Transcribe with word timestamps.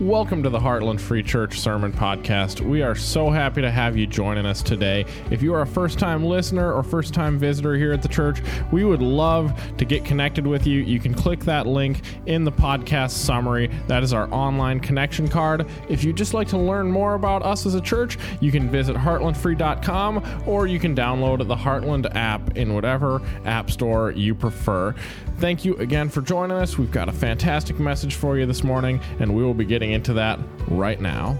Welcome 0.00 0.42
to 0.42 0.50
the 0.50 0.58
Heartland 0.58 1.00
Free 1.00 1.22
Church 1.22 1.58
Sermon 1.58 1.90
Podcast. 1.90 2.60
We 2.60 2.82
are 2.82 2.94
so 2.94 3.30
happy 3.30 3.62
to 3.62 3.70
have 3.70 3.96
you 3.96 4.06
joining 4.06 4.44
us 4.44 4.62
today. 4.62 5.06
If 5.30 5.40
you 5.40 5.54
are 5.54 5.62
a 5.62 5.66
first 5.66 5.98
time 5.98 6.22
listener 6.22 6.70
or 6.70 6.82
first 6.82 7.14
time 7.14 7.38
visitor 7.38 7.76
here 7.76 7.94
at 7.94 8.02
the 8.02 8.08
church, 8.08 8.42
we 8.70 8.84
would 8.84 9.00
love 9.00 9.58
to 9.78 9.86
get 9.86 10.04
connected 10.04 10.46
with 10.46 10.66
you. 10.66 10.82
You 10.82 11.00
can 11.00 11.14
click 11.14 11.40
that 11.46 11.66
link 11.66 12.02
in 12.26 12.44
the 12.44 12.52
podcast 12.52 13.12
summary. 13.12 13.70
That 13.86 14.02
is 14.02 14.12
our 14.12 14.30
online 14.34 14.80
connection 14.80 15.28
card. 15.28 15.66
If 15.88 16.04
you'd 16.04 16.16
just 16.16 16.34
like 16.34 16.48
to 16.48 16.58
learn 16.58 16.90
more 16.92 17.14
about 17.14 17.42
us 17.42 17.64
as 17.64 17.74
a 17.74 17.80
church, 17.80 18.18
you 18.42 18.52
can 18.52 18.68
visit 18.68 18.96
heartlandfree.com 18.96 20.42
or 20.44 20.66
you 20.66 20.78
can 20.78 20.94
download 20.94 21.38
the 21.48 21.56
Heartland 21.56 22.14
app 22.14 22.54
in 22.58 22.74
whatever 22.74 23.22
app 23.46 23.70
store 23.70 24.10
you 24.10 24.34
prefer. 24.34 24.94
Thank 25.38 25.64
you 25.66 25.74
again 25.76 26.08
for 26.08 26.22
joining 26.22 26.56
us. 26.56 26.78
We've 26.78 26.90
got 26.90 27.10
a 27.10 27.12
fantastic 27.12 27.78
message 27.78 28.14
for 28.14 28.38
you 28.38 28.46
this 28.46 28.64
morning, 28.64 29.00
and 29.20 29.34
we 29.34 29.42
will 29.42 29.52
be 29.52 29.66
getting 29.66 29.85
into 29.92 30.14
that 30.14 30.38
right 30.68 31.00
now. 31.00 31.38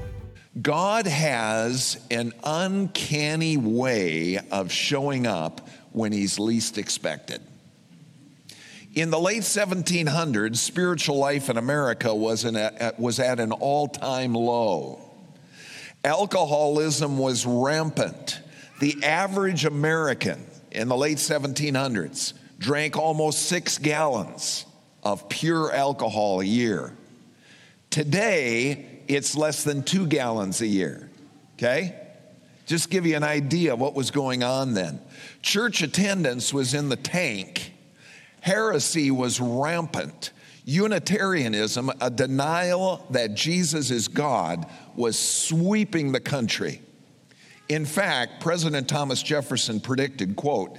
God 0.61 1.07
has 1.07 1.99
an 2.11 2.33
uncanny 2.43 3.57
way 3.57 4.39
of 4.51 4.73
showing 4.73 5.27
up 5.27 5.69
when 5.93 6.13
he's 6.13 6.39
least 6.39 6.79
expected. 6.79 7.43
In 8.95 9.11
the 9.11 9.21
late 9.21 9.43
1700s, 9.43 10.57
spiritual 10.57 11.19
life 11.19 11.51
in 11.51 11.59
America 11.59 12.15
was, 12.15 12.47
was 12.97 13.21
at 13.21 13.41
an 13.41 13.53
all 13.53 13.89
time 13.89 14.33
low. 14.33 15.01
Alcoholism 16.03 17.19
was 17.19 17.45
rampant. 17.45 18.41
The 18.81 19.05
average 19.05 19.67
American 19.67 20.47
in 20.71 20.89
the 20.89 20.97
late 20.97 21.19
1700s 21.19 22.33
drank 22.59 22.97
almost 22.97 23.43
six 23.43 23.77
gallons 23.77 24.65
of 25.03 25.29
pure 25.29 25.73
alcohol 25.73 26.41
a 26.41 26.45
year. 26.45 26.97
Today, 27.91 29.03
it's 29.09 29.37
less 29.37 29.65
than 29.65 29.83
two 29.83 30.07
gallons 30.07 30.61
a 30.61 30.67
year. 30.67 31.09
Okay? 31.55 31.95
Just 32.67 32.91
give 32.91 33.07
you 33.07 33.17
an 33.17 33.23
idea 33.23 33.73
of 33.73 33.81
what 33.81 33.95
was 33.95 34.11
going 34.11 34.43
on 34.43 34.75
then. 34.75 35.01
Church 35.41 35.83
attendance 35.83 36.53
was 36.53 36.75
in 36.75 36.89
the 36.89 36.97
tank, 36.97 37.73
heresy 38.41 39.11
was 39.11 39.41
rampant. 39.41 40.33
Unitarianism, 40.69 41.93
a 42.01 42.11
denial 42.11 43.07
that 43.11 43.37
Jesus 43.37 43.93
is 43.93 44.09
God, 44.09 44.67
was 44.97 45.17
sweeping 45.17 46.11
the 46.11 46.19
country. 46.19 46.83
In 47.69 47.85
fact, 47.85 48.41
President 48.41 48.89
Thomas 48.89 49.23
Jefferson 49.23 49.79
predicted, 49.79 50.35
quote, 50.35 50.77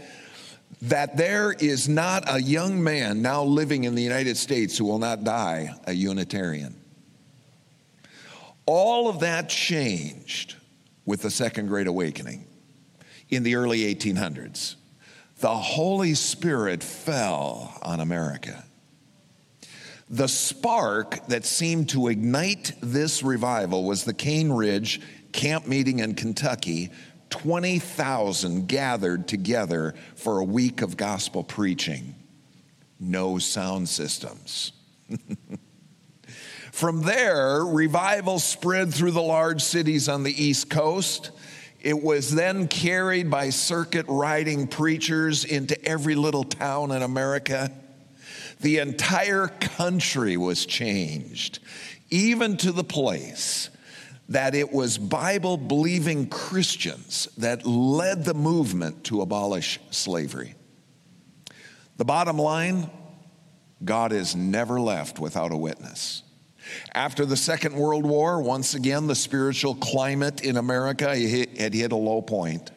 that 0.82 1.16
there 1.16 1.54
is 1.54 1.88
not 1.88 2.24
a 2.28 2.42
young 2.42 2.84
man 2.84 3.22
now 3.22 3.44
living 3.44 3.86
in 3.86 3.96
the 3.96 4.04
United 4.04 4.36
States 4.36 4.78
who 4.78 4.84
will 4.84 5.00
not 5.00 5.24
die 5.24 5.74
a 5.86 5.94
Unitarian. 5.94 6.77
All 8.68 9.08
of 9.08 9.22
that 9.22 9.48
changed 9.48 10.56
with 11.06 11.22
the 11.22 11.32
Second 11.32 11.68
Great 11.68 11.88
Awakening 11.88 12.46
in 13.30 13.44
the 13.44 13.56
early 13.56 13.96
1800s. 13.96 14.76
The 15.40 15.56
Holy 15.56 16.14
Spirit 16.14 16.84
fell 16.84 17.80
on 17.82 18.02
America. 18.02 18.66
The 20.10 20.28
spark 20.28 21.28
that 21.28 21.46
seemed 21.46 21.90
to 21.90 22.10
ignite 22.10 22.74
this 22.82 23.24
revival 23.24 23.86
was 23.86 24.04
the 24.04 24.14
Cane 24.14 24.52
Ridge 24.52 25.02
camp 25.32 25.66
meeting 25.66 26.00
in 26.00 26.16
Kentucky. 26.16 26.92
20,000 27.30 28.68
gathered 28.68 29.28
together 29.28 29.96
for 30.16 30.40
a 30.40 30.44
week 30.44 30.82
of 30.82 30.98
gospel 30.98 31.44
preaching. 31.44 32.16
No 33.00 33.38
sound 33.38 33.88
systems. 33.88 34.74
From 36.78 37.02
there, 37.02 37.66
revival 37.66 38.38
spread 38.38 38.94
through 38.94 39.10
the 39.10 39.20
large 39.20 39.64
cities 39.64 40.08
on 40.08 40.22
the 40.22 40.44
East 40.44 40.70
Coast. 40.70 41.32
It 41.82 42.04
was 42.04 42.30
then 42.30 42.68
carried 42.68 43.32
by 43.32 43.50
circuit 43.50 44.06
riding 44.08 44.68
preachers 44.68 45.44
into 45.44 45.84
every 45.84 46.14
little 46.14 46.44
town 46.44 46.92
in 46.92 47.02
America. 47.02 47.72
The 48.60 48.78
entire 48.78 49.48
country 49.48 50.38
was 50.38 50.68
changed, 50.68 51.58
even 52.12 52.58
to 52.58 52.72
the 52.72 52.84
place 52.84 53.72
that 54.30 54.54
it 54.54 54.72
was 54.72 55.00
Bible 55.00 55.58
believing 55.58 56.30
Christians 56.30 57.28
that 57.40 57.66
led 57.66 58.24
the 58.24 58.36
movement 58.36 59.04
to 59.06 59.22
abolish 59.22 59.80
slavery. 59.90 60.54
The 61.96 62.06
bottom 62.06 62.38
line 62.38 62.92
God 63.84 64.14
is 64.14 64.36
never 64.36 64.80
left 64.80 65.18
without 65.18 65.52
a 65.52 65.58
witness. 65.58 66.22
After 66.94 67.26
the 67.26 67.38
Second 67.38 67.76
World 67.76 68.06
War, 68.06 68.42
once 68.42 68.74
again, 68.74 69.08
the 69.08 69.16
spiritual 69.16 69.76
climate 69.76 70.42
in 70.42 70.58
America 70.58 71.10
had 71.10 71.74
hit 71.74 71.92
a 71.92 71.96
low 71.96 72.22
point. 72.22 72.72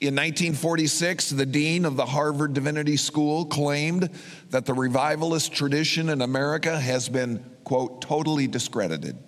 In 0.00 0.14
1946, 0.14 1.30
the 1.30 1.44
dean 1.44 1.84
of 1.84 1.96
the 1.96 2.06
Harvard 2.06 2.54
Divinity 2.54 2.96
School 2.96 3.44
claimed 3.44 4.08
that 4.48 4.64
the 4.64 4.72
revivalist 4.72 5.52
tradition 5.52 6.08
in 6.08 6.22
America 6.22 6.80
has 6.80 7.08
been, 7.08 7.44
quote, 7.64 8.00
totally 8.00 8.46
discredited. 8.46 9.18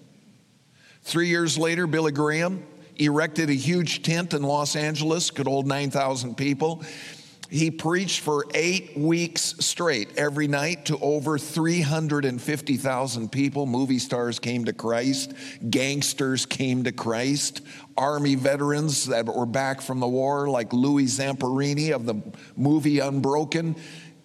Three 1.02 1.28
years 1.28 1.58
later, 1.58 1.86
Billy 1.86 2.12
Graham 2.12 2.64
erected 2.96 3.50
a 3.50 3.54
huge 3.54 4.02
tent 4.02 4.32
in 4.32 4.42
Los 4.42 4.74
Angeles, 4.74 5.30
could 5.30 5.46
hold 5.46 5.66
9,000 5.66 6.36
people. 6.36 6.82
He 7.52 7.70
preached 7.70 8.20
for 8.20 8.46
eight 8.54 8.96
weeks 8.96 9.54
straight 9.60 10.16
every 10.16 10.48
night 10.48 10.86
to 10.86 10.98
over 11.00 11.36
350,000 11.36 13.30
people. 13.30 13.66
Movie 13.66 13.98
stars 13.98 14.38
came 14.38 14.64
to 14.64 14.72
Christ, 14.72 15.34
gangsters 15.68 16.46
came 16.46 16.84
to 16.84 16.92
Christ, 16.92 17.60
Army 17.94 18.36
veterans 18.36 19.04
that 19.04 19.26
were 19.26 19.44
back 19.44 19.82
from 19.82 20.00
the 20.00 20.08
war, 20.08 20.48
like 20.48 20.72
Louis 20.72 21.04
Zamperini 21.04 21.92
of 21.92 22.06
the 22.06 22.22
movie 22.56 23.00
Unbroken, 23.00 23.76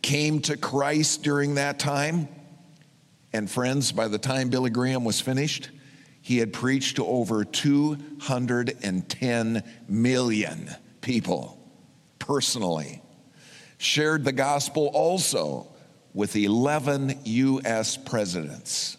came 0.02 0.40
to 0.44 0.56
Christ 0.56 1.22
during 1.22 1.56
that 1.56 1.80
time. 1.80 2.30
And 3.34 3.52
friends, 3.52 3.92
by 3.92 4.08
the 4.08 4.20
time 4.20 4.48
Billy 4.48 4.70
Graham 4.70 5.04
was 5.04 5.20
finished, 5.20 5.70
he 6.22 6.38
had 6.38 6.54
preached 6.54 6.96
to 6.96 7.06
over 7.06 7.44
210 7.44 9.64
million 9.90 10.70
people 11.02 11.60
personally 12.20 13.02
shared 13.78 14.24
the 14.24 14.32
gospel 14.32 14.88
also 14.94 15.68
with 16.14 16.36
11 16.36 17.20
U.S. 17.26 17.98
presidents. 17.98 18.98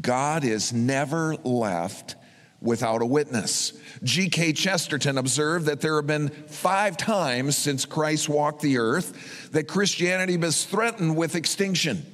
God 0.00 0.44
is 0.44 0.72
never 0.72 1.34
left 1.36 2.14
without 2.60 3.02
a 3.02 3.06
witness. 3.06 3.72
G.K. 4.02 4.52
Chesterton 4.52 5.18
observed 5.18 5.66
that 5.66 5.80
there 5.80 5.96
have 5.96 6.06
been 6.06 6.28
five 6.28 6.96
times 6.96 7.56
since 7.56 7.86
Christ 7.86 8.28
walked 8.28 8.62
the 8.62 8.78
earth 8.78 9.50
that 9.52 9.66
Christianity 9.66 10.36
was 10.36 10.64
threatened 10.64 11.16
with 11.16 11.34
extinction. 11.34 12.04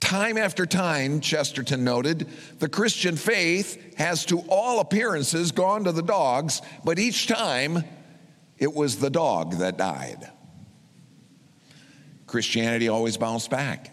Time 0.00 0.36
after 0.36 0.66
time, 0.66 1.20
Chesterton 1.20 1.84
noted, 1.84 2.28
the 2.58 2.68
Christian 2.68 3.16
faith 3.16 3.96
has 3.96 4.26
to 4.26 4.40
all 4.48 4.80
appearances 4.80 5.52
gone 5.52 5.84
to 5.84 5.92
the 5.92 6.02
dogs, 6.02 6.60
but 6.84 6.98
each 6.98 7.28
time 7.28 7.84
it 8.58 8.72
was 8.74 8.96
the 8.96 9.10
dog 9.10 9.58
that 9.58 9.76
died. 9.76 10.28
Christianity 12.32 12.88
always 12.88 13.18
bounced 13.18 13.50
back. 13.50 13.90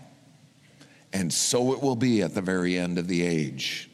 And 1.11 1.31
so 1.31 1.73
it 1.73 1.83
will 1.83 1.97
be 1.97 2.21
at 2.21 2.33
the 2.33 2.41
very 2.41 2.77
end 2.77 2.97
of 2.97 3.07
the 3.09 3.21
age. 3.21 3.89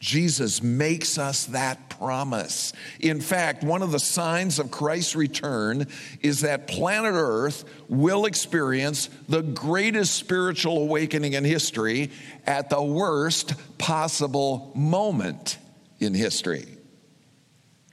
Jesus 0.00 0.62
makes 0.62 1.18
us 1.18 1.44
that 1.46 1.90
promise. 1.90 2.72
In 3.00 3.20
fact, 3.20 3.62
one 3.62 3.82
of 3.82 3.92
the 3.92 3.98
signs 3.98 4.58
of 4.58 4.70
Christ's 4.70 5.14
return 5.14 5.86
is 6.22 6.40
that 6.40 6.66
planet 6.66 7.12
Earth 7.14 7.64
will 7.88 8.24
experience 8.24 9.10
the 9.28 9.42
greatest 9.42 10.14
spiritual 10.14 10.78
awakening 10.78 11.34
in 11.34 11.44
history 11.44 12.10
at 12.46 12.70
the 12.70 12.82
worst 12.82 13.52
possible 13.76 14.72
moment 14.74 15.58
in 16.00 16.14
history. 16.14 16.66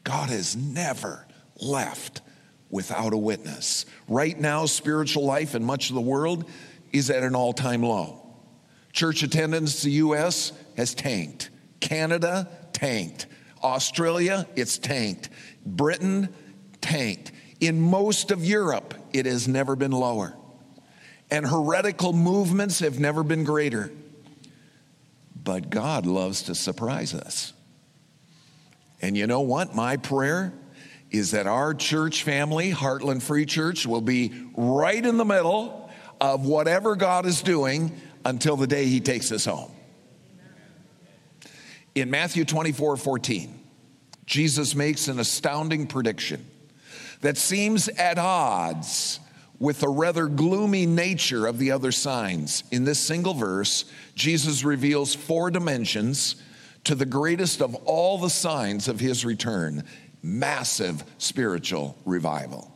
God 0.06 0.30
has 0.30 0.56
never 0.56 1.28
left 1.62 2.22
without 2.72 3.14
a 3.14 3.18
witness. 3.18 3.86
Right 4.08 4.40
now, 4.40 4.66
spiritual 4.66 5.26
life 5.26 5.54
in 5.54 5.64
much 5.64 5.90
of 5.90 5.96
the 5.96 6.02
world 6.02 6.50
is 6.92 7.10
at 7.10 7.24
an 7.24 7.36
all 7.36 7.54
time 7.54 7.84
low. 7.84 8.18
Church 8.94 9.24
attendance 9.24 9.84
the 9.84 9.92
U.S. 9.92 10.54
has 10.76 10.96
tanked. 10.96 11.50
Canada, 11.80 12.50
tanked. 12.74 13.28
Australia, 13.64 14.48
it's 14.56 14.78
tanked. 14.78 15.30
Britain, 15.66 16.30
tanked. 16.82 17.32
In 17.60 17.80
most 17.80 18.32
of 18.32 18.44
Europe, 18.44 18.96
it 19.14 19.26
has 19.26 19.48
never 19.48 19.76
been 19.76 19.92
lower. 19.92 20.36
And 21.30 21.46
heretical 21.46 22.12
movements 22.12 22.80
have 22.80 23.00
never 23.00 23.24
been 23.24 23.44
greater. 23.44 23.92
But 25.44 25.70
God 25.70 26.06
loves 26.06 26.44
to 26.44 26.56
surprise 26.56 27.14
us. 27.14 27.54
And 29.02 29.18
you 29.18 29.28
know 29.28 29.42
what? 29.42 29.74
My 29.74 29.98
prayer 29.98 30.54
is 31.12 31.32
that 31.32 31.46
our 31.46 31.74
church 31.74 32.24
family, 32.24 32.72
Heartland 32.72 33.22
Free 33.22 33.46
Church, 33.46 33.86
will 33.86 34.02
be 34.02 34.32
right 34.56 35.06
in 35.06 35.18
the 35.18 35.26
middle 35.26 35.90
of 36.20 36.46
whatever 36.46 36.96
God 36.96 37.26
is 37.26 37.42
doing 37.42 37.92
until 38.24 38.56
the 38.56 38.68
day 38.68 38.86
He 38.86 39.02
takes 39.02 39.32
us 39.32 39.46
home. 39.46 39.72
In 41.94 42.10
Matthew 42.10 42.46
24 42.46 42.96
14, 42.96 43.60
Jesus 44.26 44.74
makes 44.74 45.10
an 45.10 45.20
astounding 45.20 45.88
prediction 45.88 46.46
that 47.20 47.38
seems 47.38 47.90
at 47.90 48.18
odds 48.18 49.20
with 49.60 49.82
the 49.82 49.90
rather 49.90 50.28
gloomy 50.28 50.86
nature 50.86 51.46
of 51.46 51.60
the 51.60 51.72
other 51.72 51.92
signs. 51.92 52.64
In 52.72 52.86
this 52.86 53.00
single 53.00 53.34
verse, 53.34 53.86
Jesus 54.16 54.64
reveals 54.64 55.14
four 55.14 55.52
dimensions 55.52 56.42
to 56.86 56.96
the 56.96 57.06
greatest 57.06 57.62
of 57.62 57.76
all 57.86 58.18
the 58.18 58.30
signs 58.30 58.88
of 58.88 59.00
his 59.00 59.24
return 59.24 59.84
massive 60.22 61.04
spiritual 61.18 61.98
revival. 62.06 62.72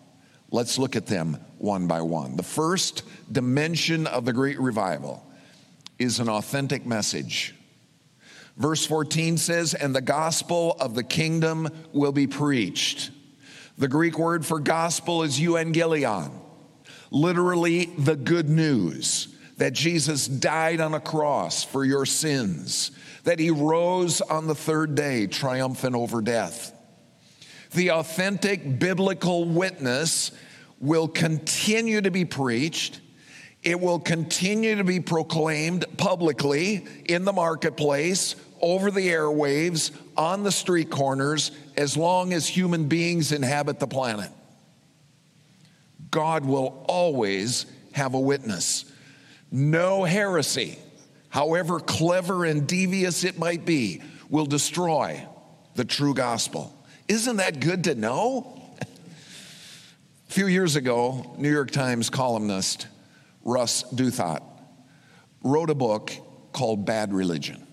Let's 0.51 0.77
look 0.77 0.95
at 0.95 1.07
them 1.07 1.38
one 1.57 1.88
by 1.88 2.01
one. 2.01 2.38
The 2.38 2.44
first 2.44 3.03
dimension 3.31 4.07
of 4.07 4.25
the 4.25 4.33
great 4.33 4.59
revival 4.59 5.25
is 6.00 6.19
an 6.19 6.30
authentic 6.30 6.86
message. 6.86 7.56
Verse 8.57 8.86
14 8.86 9.38
says, 9.38 9.74
And 9.74 9.95
the 9.95 10.01
gospel 10.01 10.77
of 10.80 10.95
the 10.95 11.03
kingdom 11.03 11.69
will 11.92 12.12
be 12.12 12.27
preached. 12.27 13.12
The 13.77 13.88
Greek 13.88 14.18
word 14.18 14.45
for 14.45 14.59
gospel 14.59 15.24
is 15.24 15.39
euangelion, 15.39 16.31
literally 17.12 17.86
the 17.98 18.15
good 18.15 18.50
news 18.50 19.27
that 19.57 19.74
Jesus 19.74 20.27
died 20.27 20.80
on 20.80 20.94
a 20.94 21.00
cross 21.00 21.63
for 21.63 21.83
your 21.83 22.06
sins, 22.06 22.91
that 23.24 23.39
he 23.39 23.51
rose 23.51 24.21
on 24.21 24.48
the 24.48 24.56
third 24.56 24.95
day 24.95 25.27
triumphant 25.27 25.95
over 25.95 26.21
death. 26.21 26.71
The 27.75 27.92
authentic 27.92 28.80
biblical 28.80 29.44
witness 29.44 30.31
will 30.80 31.10
continue 31.10 32.00
to 32.00 32.10
be 32.10 32.24
preached. 32.24 33.01
It 33.63 33.81
will 33.81 34.00
continue 34.00 34.77
to 34.77 34.86
be 34.86 35.01
proclaimed 35.01 35.83
publicly 35.98 36.88
in 37.04 37.25
the 37.25 37.33
marketplace, 37.33 38.38
over 38.62 38.92
the 38.92 39.10
airwaves, 39.10 39.92
on 40.16 40.44
the 40.44 40.54
street 40.54 40.89
corners, 40.89 41.51
as 41.75 41.98
long 41.98 42.31
as 42.31 42.48
human 42.48 42.88
beings 42.88 43.33
inhabit 43.33 43.80
the 43.80 43.88
planet. 43.88 44.31
God 46.12 46.45
will 46.45 46.86
always 46.88 47.66
have 47.92 48.13
a 48.13 48.19
witness. 48.19 48.86
No 49.51 50.06
heresy, 50.06 50.80
however 51.27 51.81
clever 51.81 52.45
and 52.45 52.66
devious 52.66 53.25
it 53.25 53.38
might 53.38 53.66
be, 53.66 54.01
will 54.30 54.45
destroy 54.45 55.27
the 55.75 55.83
true 55.83 56.13
gospel. 56.13 56.72
Isn't 57.07 57.37
that 57.37 57.59
good 57.59 57.83
to 57.83 57.95
know? 57.95 58.61
A 58.81 60.31
few 60.31 60.47
years 60.47 60.75
ago, 60.75 61.35
New 61.37 61.51
York 61.51 61.69
Times 61.69 62.09
columnist 62.09 62.87
Ross 63.43 63.83
Douthat 63.93 64.41
wrote 65.43 65.69
a 65.69 65.75
book 65.75 66.11
called 66.51 66.85
Bad 66.85 67.13
Religion 67.13 67.65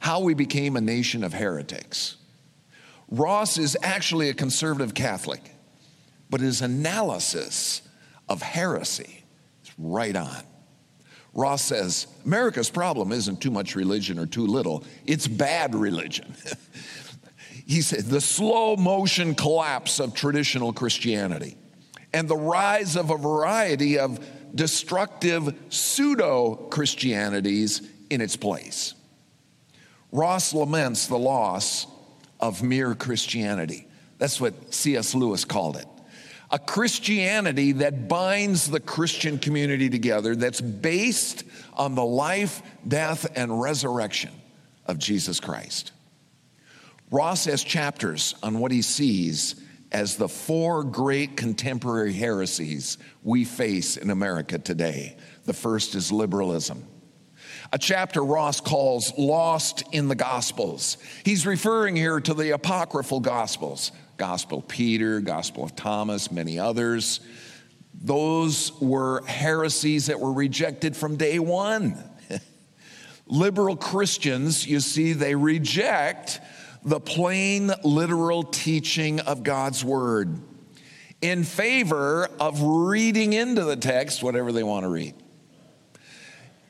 How 0.00 0.20
We 0.20 0.34
Became 0.34 0.76
a 0.76 0.80
Nation 0.80 1.22
of 1.22 1.32
Heretics. 1.32 2.16
Ross 3.08 3.56
is 3.56 3.76
actually 3.82 4.30
a 4.30 4.34
conservative 4.34 4.94
Catholic, 4.94 5.54
but 6.28 6.40
his 6.40 6.60
analysis 6.60 7.82
of 8.28 8.42
heresy 8.42 9.22
is 9.62 9.70
right 9.78 10.16
on. 10.16 10.42
Ross 11.34 11.62
says 11.62 12.08
America's 12.26 12.68
problem 12.68 13.12
isn't 13.12 13.40
too 13.40 13.52
much 13.52 13.76
religion 13.76 14.18
or 14.18 14.26
too 14.26 14.46
little, 14.46 14.82
it's 15.06 15.28
bad 15.28 15.76
religion. 15.76 16.34
he 17.70 17.82
said 17.82 18.04
the 18.06 18.20
slow 18.20 18.74
motion 18.74 19.32
collapse 19.32 20.00
of 20.00 20.12
traditional 20.12 20.72
Christianity 20.72 21.56
and 22.12 22.28
the 22.28 22.36
rise 22.36 22.96
of 22.96 23.10
a 23.10 23.16
variety 23.16 23.96
of 23.96 24.18
destructive 24.52 25.54
pseudo 25.68 26.56
Christianities 26.56 27.88
in 28.10 28.20
its 28.20 28.34
place. 28.34 28.94
Ross 30.10 30.52
laments 30.52 31.06
the 31.06 31.16
loss 31.16 31.86
of 32.40 32.60
mere 32.60 32.96
Christianity. 32.96 33.86
That's 34.18 34.40
what 34.40 34.74
C.S. 34.74 35.14
Lewis 35.14 35.44
called 35.44 35.76
it. 35.76 35.86
A 36.50 36.58
Christianity 36.58 37.70
that 37.72 38.08
binds 38.08 38.68
the 38.68 38.80
Christian 38.80 39.38
community 39.38 39.88
together, 39.88 40.34
that's 40.34 40.60
based 40.60 41.44
on 41.74 41.94
the 41.94 42.04
life, 42.04 42.62
death, 42.88 43.30
and 43.36 43.62
resurrection 43.62 44.32
of 44.86 44.98
Jesus 44.98 45.38
Christ. 45.38 45.92
Ross 47.10 47.46
has 47.46 47.64
chapters 47.64 48.34
on 48.42 48.60
what 48.60 48.70
he 48.70 48.82
sees 48.82 49.60
as 49.90 50.16
the 50.16 50.28
four 50.28 50.84
great 50.84 51.36
contemporary 51.36 52.12
heresies 52.12 52.98
we 53.22 53.44
face 53.44 53.96
in 53.96 54.10
America 54.10 54.58
today. 54.58 55.16
The 55.44 55.52
first 55.52 55.96
is 55.96 56.12
liberalism. 56.12 56.86
A 57.72 57.78
chapter 57.78 58.24
Ross 58.24 58.60
calls 58.60 59.12
Lost 59.18 59.82
in 59.92 60.08
the 60.08 60.14
Gospels. 60.14 60.98
He's 61.24 61.46
referring 61.46 61.96
here 61.96 62.20
to 62.20 62.34
the 62.34 62.50
apocryphal 62.50 63.20
Gospels 63.20 63.92
Gospel 64.16 64.58
of 64.58 64.68
Peter, 64.68 65.20
Gospel 65.20 65.64
of 65.64 65.74
Thomas, 65.74 66.30
many 66.30 66.58
others. 66.58 67.20
Those 67.94 68.78
were 68.80 69.24
heresies 69.26 70.06
that 70.06 70.20
were 70.20 70.32
rejected 70.32 70.94
from 70.94 71.16
day 71.16 71.38
one. 71.38 71.96
Liberal 73.26 73.76
Christians, 73.76 74.66
you 74.66 74.80
see, 74.80 75.14
they 75.14 75.34
reject 75.34 76.40
the 76.84 77.00
plain, 77.00 77.70
literal 77.84 78.42
teaching 78.42 79.20
of 79.20 79.42
God's 79.42 79.84
Word 79.84 80.40
in 81.20 81.44
favor 81.44 82.28
of 82.40 82.62
reading 82.62 83.32
into 83.32 83.64
the 83.64 83.76
text 83.76 84.22
whatever 84.22 84.52
they 84.52 84.62
want 84.62 84.84
to 84.84 84.88
read. 84.88 85.14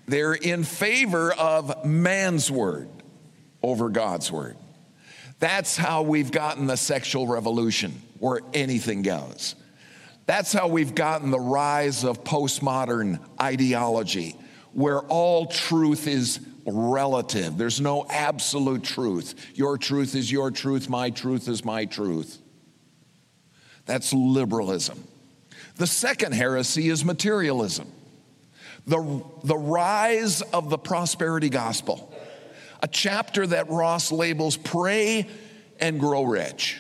They're 0.07 0.35
in 0.35 0.65
favor 0.65 1.33
of 1.33 1.85
man's 1.85 2.51
Word 2.51 2.89
over 3.63 3.89
God's 3.89 4.33
Word. 4.33 4.57
That's 5.39 5.77
how 5.77 6.03
we've 6.03 6.33
gotten 6.33 6.67
the 6.67 6.77
sexual 6.77 7.27
revolution, 7.27 8.03
where 8.19 8.41
anything 8.53 9.03
goes. 9.03 9.55
That's 10.27 10.53
how 10.53 10.69
we've 10.69 10.95
gotten 10.95 11.31
the 11.31 11.41
rise 11.41 12.05
of 12.05 12.25
postmodern 12.25 13.21
ideology, 13.41 14.37
where 14.73 15.01
all 15.01 15.47
truth 15.47 16.07
is 16.07 16.41
relative. 16.67 17.57
There's 17.57 17.81
no 17.81 18.07
absolute 18.09 18.85
truth. 18.85 19.35
Your 19.55 19.79
truth 19.79 20.15
is 20.15 20.31
your 20.31 20.51
truth, 20.51 20.89
my 20.89 21.11
truth 21.11 21.49
is 21.49 21.65
my 21.65 21.85
truth. 21.85 22.39
That's 23.87 24.13
liberalism. 24.13 25.05
The 25.77 25.87
second 25.87 26.33
heresy 26.33 26.89
is 26.89 27.05
materialism. 27.05 27.91
The, 28.87 29.25
the 29.45 29.57
rise 29.57 30.43
of 30.43 30.71
the 30.71 30.79
prosperity 30.79 31.49
gospel, 31.49 32.15
a 32.83 32.89
chapter 32.89 33.47
that 33.47 33.69
Ross 33.69 34.11
labels 34.11 34.57
Pray 34.57 35.29
and 35.79 36.01
Grow 36.01 36.23
Rich. 36.23 36.79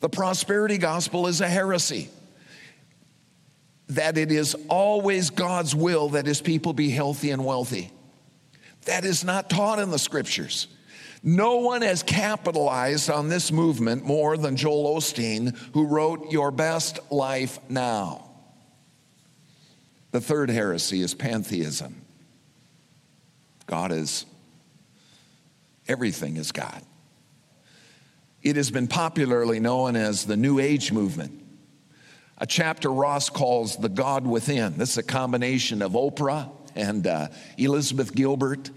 The 0.00 0.08
prosperity 0.08 0.78
gospel 0.78 1.26
is 1.26 1.40
a 1.40 1.48
heresy 1.48 2.08
that 3.88 4.16
it 4.16 4.32
is 4.32 4.56
always 4.68 5.30
God's 5.30 5.74
will 5.74 6.10
that 6.10 6.26
his 6.26 6.40
people 6.40 6.72
be 6.72 6.90
healthy 6.90 7.30
and 7.30 7.44
wealthy. 7.44 7.90
That 8.84 9.04
is 9.04 9.24
not 9.24 9.48
taught 9.48 9.78
in 9.78 9.90
the 9.90 9.98
scriptures. 9.98 10.66
No 11.22 11.58
one 11.58 11.82
has 11.82 12.02
capitalized 12.02 13.08
on 13.08 13.28
this 13.28 13.52
movement 13.52 14.04
more 14.04 14.36
than 14.36 14.56
Joel 14.56 14.96
Osteen, 14.96 15.56
who 15.72 15.86
wrote 15.86 16.32
Your 16.32 16.50
Best 16.50 16.98
Life 17.12 17.58
Now. 17.68 18.30
The 20.10 20.20
third 20.20 20.50
heresy 20.50 21.00
is 21.00 21.14
pantheism. 21.14 22.02
God 23.66 23.92
is, 23.92 24.26
everything 25.86 26.36
is 26.36 26.50
God. 26.50 26.82
It 28.42 28.56
has 28.56 28.72
been 28.72 28.88
popularly 28.88 29.60
known 29.60 29.94
as 29.94 30.26
the 30.26 30.36
New 30.36 30.58
Age 30.58 30.90
movement, 30.90 31.40
a 32.38 32.46
chapter 32.46 32.90
Ross 32.92 33.30
calls 33.30 33.76
The 33.76 33.88
God 33.88 34.26
Within. 34.26 34.76
This 34.76 34.90
is 34.90 34.98
a 34.98 35.02
combination 35.04 35.80
of 35.80 35.92
Oprah 35.92 36.50
and 36.74 37.06
uh, 37.06 37.28
Elizabeth 37.58 38.14
Gilbert 38.14 38.70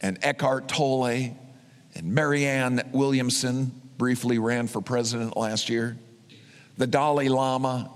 and 0.00 0.18
Eckhart 0.22 0.68
Tolle 0.68 1.36
and 1.94 2.04
Marianne 2.04 2.82
Williamson 2.92 3.80
briefly 3.96 4.38
ran 4.38 4.66
for 4.66 4.80
president 4.80 5.36
last 5.36 5.68
year, 5.68 5.96
the 6.76 6.86
Dalai 6.86 7.28
Lama. 7.28 7.90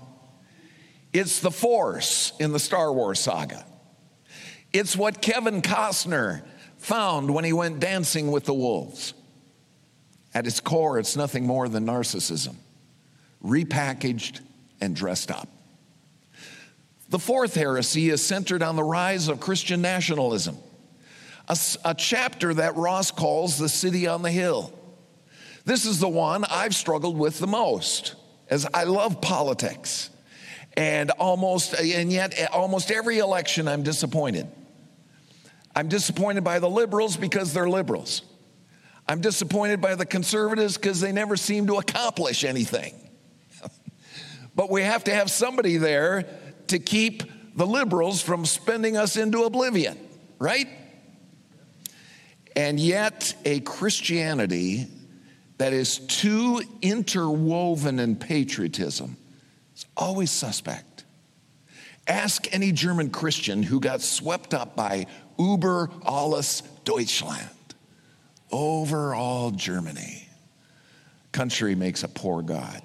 It's 1.11 1.39
the 1.39 1.51
Force 1.51 2.33
in 2.39 2.51
the 2.51 2.59
Star 2.59 2.93
Wars 2.93 3.19
saga. 3.19 3.65
It's 4.71 4.95
what 4.95 5.21
Kevin 5.21 5.61
Costner 5.61 6.43
found 6.77 7.33
when 7.33 7.43
he 7.43 7.53
went 7.53 7.79
dancing 7.79 8.31
with 8.31 8.45
the 8.45 8.53
wolves. 8.53 9.13
At 10.33 10.45
its 10.45 10.59
core, 10.59 10.99
it's 10.99 11.15
nothing 11.17 11.45
more 11.45 11.67
than 11.67 11.85
narcissism, 11.85 12.55
repackaged 13.43 14.41
and 14.79 14.95
dressed 14.95 15.31
up. 15.31 15.47
The 17.09 17.19
fourth 17.19 17.55
heresy 17.55 18.09
is 18.09 18.23
centered 18.23 18.61
on 18.61 18.75
the 18.75 18.83
rise 18.83 19.27
of 19.29 19.39
Christian 19.39 19.81
nationalism, 19.81 20.57
a, 21.47 21.57
a, 21.83 21.95
chapter 21.95 22.53
that 22.53 22.75
Ross 22.75 23.09
calls 23.09 23.57
the 23.57 23.67
city 23.67 24.05
on 24.05 24.21
the 24.21 24.29
hill. 24.29 24.71
This 25.65 25.85
is 25.85 25.99
the 25.99 26.07
one 26.07 26.45
I've 26.45 26.75
struggled 26.75 27.17
with 27.17 27.39
the 27.39 27.47
most, 27.47 28.13
as 28.47 28.67
I 28.75 28.83
love 28.83 29.21
politics. 29.21 30.11
And 30.77 31.09
almost, 31.11 31.73
and 31.73 32.11
yet, 32.11 32.35
eh, 32.37 32.45
almost 32.53 32.91
every 32.91 33.17
election, 33.17 33.67
I'm 33.67 33.81
disappointed. 33.81 34.47
I'm 35.75 35.87
disappointed 35.87 36.43
by 36.43 36.59
the 36.59 36.69
liberals 36.69 37.17
because 37.17 37.53
they're 37.53 37.69
liberals. 37.69 38.21
I'm 39.07 39.21
disappointed 39.21 39.81
by 39.81 39.95
the 39.95 40.05
conservatives 40.05 40.77
because 40.77 41.01
they 41.01 41.11
never 41.11 41.37
seem 41.37 41.65
to 41.67 41.77
accomplish 41.77 42.43
anything. 42.43 42.93
but 44.55 44.69
we 44.69 44.83
have 44.83 45.05
to 45.05 45.13
have 45.13 45.31
somebody 45.31 45.77
there 45.77 46.27
to 46.69 46.79
keep 46.79 47.23
the 47.55 47.65
liberals 47.65 48.21
from 48.21 48.45
spending 48.45 48.97
us 48.97 49.17
into 49.17 49.43
oblivion, 49.43 49.97
right? 50.39 50.67
And 52.55 52.79
yet, 52.79 53.35
a 53.45 53.59
Christianity 53.61 54.87
that 55.57 55.73
is 55.73 55.99
too 55.99 56.61
interwoven 56.81 57.99
in 57.99 58.15
patriotism 58.15 59.17
is 59.75 59.85
always 59.95 60.31
suspect. 60.31 61.03
Ask 62.07 62.53
any 62.53 62.71
German 62.71 63.11
Christian 63.11 63.61
who 63.61 63.79
got 63.79 64.01
swept 64.01 64.53
up 64.53 64.75
by 64.75 65.05
Über 65.37 65.89
alles 66.03 66.61
Deutschland 66.83 67.49
over 68.51 69.13
all 69.13 69.51
Germany. 69.51 70.27
Country 71.31 71.75
makes 71.75 72.03
a 72.03 72.07
poor 72.07 72.41
God. 72.41 72.81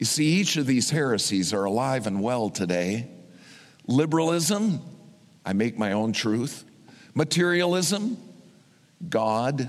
You 0.00 0.06
see, 0.06 0.40
each 0.40 0.56
of 0.56 0.66
these 0.66 0.88
heresies 0.88 1.52
are 1.52 1.64
alive 1.64 2.06
and 2.06 2.22
well 2.22 2.48
today. 2.48 3.06
Liberalism, 3.86 4.80
I 5.44 5.52
make 5.52 5.76
my 5.78 5.92
own 5.92 6.14
truth. 6.14 6.64
Materialism, 7.12 8.16
God, 9.06 9.68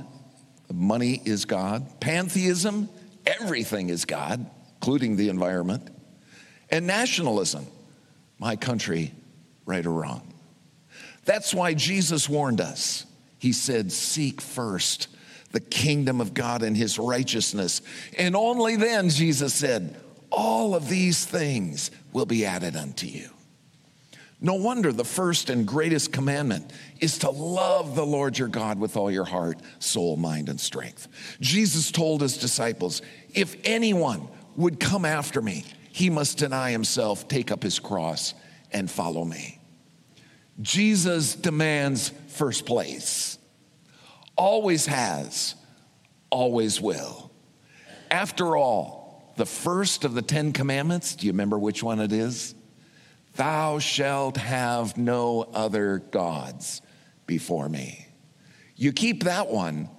money 0.72 1.22
is 1.26 1.44
God. 1.44 2.00
Pantheism, 2.00 2.88
everything 3.26 3.90
is 3.90 4.06
God, 4.06 4.50
including 4.76 5.18
the 5.18 5.28
environment. 5.28 5.90
And 6.70 6.88
nationalism, 6.88 7.68
my 8.40 8.56
country, 8.56 9.12
right 9.66 9.86
or 9.86 9.92
wrong. 9.92 10.34
That's 11.26 11.54
why 11.54 11.74
Jesus 11.74 12.30
warned 12.30 12.62
us 12.62 13.06
he 13.38 13.52
said, 13.52 13.92
Seek 13.92 14.40
first 14.40 15.10
the 15.52 15.60
kingdom 15.60 16.22
of 16.22 16.34
God 16.34 16.64
and 16.64 16.78
his 16.78 16.98
righteousness. 16.98 17.82
And 18.18 18.34
only 18.34 18.78
then, 18.78 19.10
Jesus 19.10 19.54
said, 19.54 20.00
all 20.32 20.76
of 20.76 20.88
these 20.88 21.26
things 21.26 21.92
will 22.14 22.26
be 22.26 22.46
added 22.46 22.76
unto 22.76 23.06
you. 23.06 23.30
No 24.44 24.56
wonder 24.56 24.92
the 24.92 25.06
first 25.06 25.52
and 25.52 25.68
greatest 25.68 26.12
commandment 26.12 26.72
is 27.00 27.20
to 27.20 27.30
love 27.30 27.96
the 27.96 28.06
Lord 28.06 28.40
your 28.40 28.48
God 28.48 28.80
with 28.80 28.98
all 28.98 29.12
your 29.12 29.26
heart, 29.26 29.60
soul, 29.78 30.18
mind, 30.18 30.50
and 30.50 30.60
strength. 30.60 31.08
Jesus 31.40 31.92
told 31.92 32.22
his 32.22 32.38
disciples, 32.38 33.04
If 33.36 33.56
anyone 33.64 34.28
would 34.56 34.80
come 34.80 35.06
after 35.06 35.44
me, 35.44 35.64
he 35.92 36.10
must 36.10 36.40
deny 36.40 36.72
himself, 36.72 37.28
take 37.28 37.52
up 37.52 37.62
his 37.62 37.78
cross, 37.78 38.34
and 38.72 38.90
follow 38.90 39.24
me. 39.24 39.60
Jesus 40.60 41.36
demands 41.36 42.12
first 42.30 42.66
place, 42.66 43.38
always 44.36 44.88
has, 44.88 45.54
always 46.32 46.82
will. 46.82 47.32
After 48.10 48.58
all, 48.58 49.00
the 49.36 49.46
first 49.46 50.04
of 50.06 50.14
the 50.14 50.22
Ten 50.22 50.54
Commandments, 50.54 51.16
do 51.16 51.26
you 51.26 51.32
remember 51.32 51.58
which 51.58 51.84
one 51.84 52.00
it 52.00 52.12
is? 52.12 52.56
Thou 53.36 53.80
shalt 53.80 54.38
have 54.38 54.98
no 54.98 55.50
other 55.54 56.00
gods 56.12 56.82
before 57.26 57.70
me. 57.70 58.08
You 58.76 58.92
keep 58.92 59.24
that 59.24 59.48
one, 59.48 59.90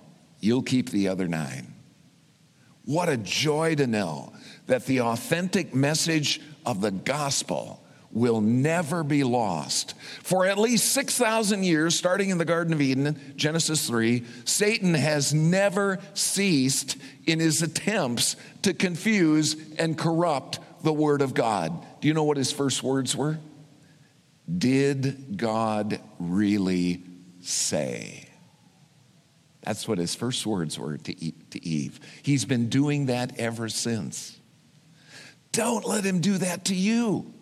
you'll 0.40 0.62
keep 0.62 0.90
the 0.90 1.08
other 1.08 1.28
nine. 1.28 1.74
What 2.84 3.08
a 3.08 3.16
joy 3.16 3.76
to 3.76 3.86
know 3.86 4.32
that 4.66 4.86
the 4.86 5.02
authentic 5.02 5.74
message 5.74 6.40
of 6.66 6.80
the 6.80 6.90
gospel 6.90 7.81
will 8.12 8.40
never 8.40 9.02
be 9.02 9.24
lost. 9.24 9.94
For 10.22 10.46
at 10.46 10.58
least 10.58 10.92
6,000 10.92 11.64
years, 11.64 11.94
starting 11.94 12.30
in 12.30 12.38
the 12.38 12.44
Garden 12.44 12.72
of 12.72 12.80
Eden, 12.80 13.18
Genesis 13.36 13.86
3, 13.86 14.24
Satan 14.44 14.94
has 14.94 15.32
never 15.32 15.98
ceased 16.14 16.96
in 17.26 17.40
his 17.40 17.62
attempts 17.62 18.36
to 18.62 18.74
confuse 18.74 19.56
and 19.78 19.96
corrupt 19.96 20.58
the 20.82 20.92
Word 20.92 21.22
of 21.22 21.34
God. 21.34 21.86
Do 22.00 22.08
you 22.08 22.14
know 22.14 22.24
what 22.24 22.36
his 22.36 22.52
first 22.52 22.82
words 22.82 23.16
were? 23.16 23.38
Did 24.58 25.38
God 25.38 26.00
really 26.18 27.02
say? 27.40 28.28
That's 29.62 29.86
what 29.86 29.98
his 29.98 30.14
first 30.14 30.44
words 30.44 30.78
were 30.78 30.98
to 30.98 31.64
Eve. 31.64 32.00
He's 32.22 32.44
been 32.44 32.68
doing 32.68 33.06
that 33.06 33.38
ever 33.38 33.68
since. 33.68 34.38
Don't 35.52 35.86
let 35.86 36.04
him 36.04 36.20
do 36.20 36.38
that 36.38 36.64
to 36.66 36.74
you. 36.74 37.32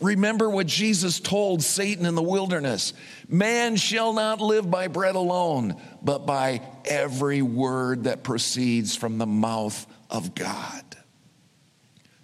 Remember 0.00 0.48
what 0.48 0.66
Jesus 0.66 1.18
told 1.18 1.62
Satan 1.62 2.06
in 2.06 2.14
the 2.14 2.22
wilderness 2.22 2.92
Man 3.28 3.76
shall 3.76 4.12
not 4.12 4.40
live 4.40 4.70
by 4.70 4.88
bread 4.88 5.16
alone, 5.16 5.80
but 6.02 6.24
by 6.24 6.62
every 6.84 7.42
word 7.42 8.04
that 8.04 8.22
proceeds 8.22 8.96
from 8.96 9.18
the 9.18 9.26
mouth 9.26 9.86
of 10.08 10.34
God. 10.34 10.84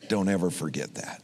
Don't 0.09 0.29
ever 0.29 0.51
forget 0.51 0.95
that. 0.95 1.23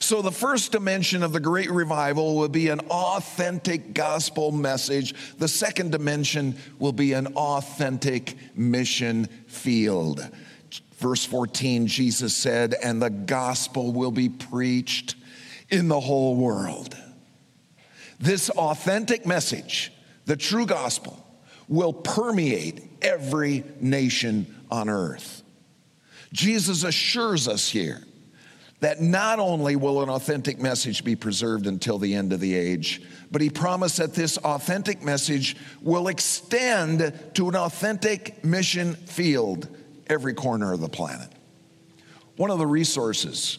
So, 0.00 0.22
the 0.22 0.32
first 0.32 0.72
dimension 0.72 1.22
of 1.22 1.32
the 1.32 1.40
Great 1.40 1.70
Revival 1.70 2.36
will 2.36 2.48
be 2.48 2.68
an 2.68 2.80
authentic 2.88 3.94
gospel 3.94 4.52
message. 4.52 5.14
The 5.38 5.48
second 5.48 5.92
dimension 5.92 6.56
will 6.78 6.92
be 6.92 7.14
an 7.14 7.26
authentic 7.28 8.36
mission 8.56 9.26
field. 9.48 10.26
Verse 10.98 11.24
14, 11.24 11.86
Jesus 11.86 12.34
said, 12.34 12.74
And 12.82 13.02
the 13.02 13.10
gospel 13.10 13.92
will 13.92 14.10
be 14.10 14.28
preached 14.28 15.16
in 15.70 15.88
the 15.88 16.00
whole 16.00 16.36
world. 16.36 16.96
This 18.18 18.50
authentic 18.50 19.26
message, 19.26 19.92
the 20.24 20.36
true 20.36 20.66
gospel, 20.66 21.24
will 21.68 21.92
permeate 21.92 22.82
every 23.02 23.64
nation 23.80 24.54
on 24.70 24.88
earth. 24.88 25.42
Jesus 26.32 26.84
assures 26.84 27.48
us 27.48 27.68
here 27.68 28.02
that 28.80 29.00
not 29.00 29.38
only 29.38 29.76
will 29.76 30.02
an 30.02 30.08
authentic 30.08 30.60
message 30.60 31.04
be 31.04 31.16
preserved 31.16 31.66
until 31.66 31.98
the 31.98 32.14
end 32.14 32.32
of 32.32 32.40
the 32.40 32.54
age, 32.54 33.02
but 33.30 33.42
he 33.42 33.50
promised 33.50 33.96
that 33.96 34.14
this 34.14 34.36
authentic 34.38 35.02
message 35.02 35.56
will 35.80 36.08
extend 36.08 37.12
to 37.34 37.48
an 37.48 37.56
authentic 37.56 38.44
mission 38.44 38.94
field 38.94 39.68
every 40.06 40.32
corner 40.32 40.72
of 40.72 40.80
the 40.80 40.88
planet. 40.88 41.28
One 42.36 42.50
of 42.50 42.58
the 42.58 42.66
resources 42.66 43.58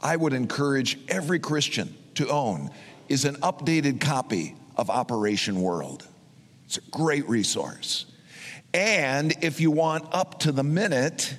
I 0.00 0.16
would 0.16 0.32
encourage 0.32 0.98
every 1.08 1.38
Christian 1.38 1.94
to 2.14 2.28
own 2.28 2.70
is 3.08 3.24
an 3.24 3.36
updated 3.36 4.00
copy 4.00 4.54
of 4.76 4.90
Operation 4.90 5.60
World. 5.60 6.06
It's 6.66 6.78
a 6.78 6.82
great 6.90 7.28
resource. 7.28 8.06
And 8.74 9.34
if 9.42 9.60
you 9.60 9.70
want 9.70 10.04
up 10.12 10.40
to 10.40 10.52
the 10.52 10.62
minute 10.62 11.34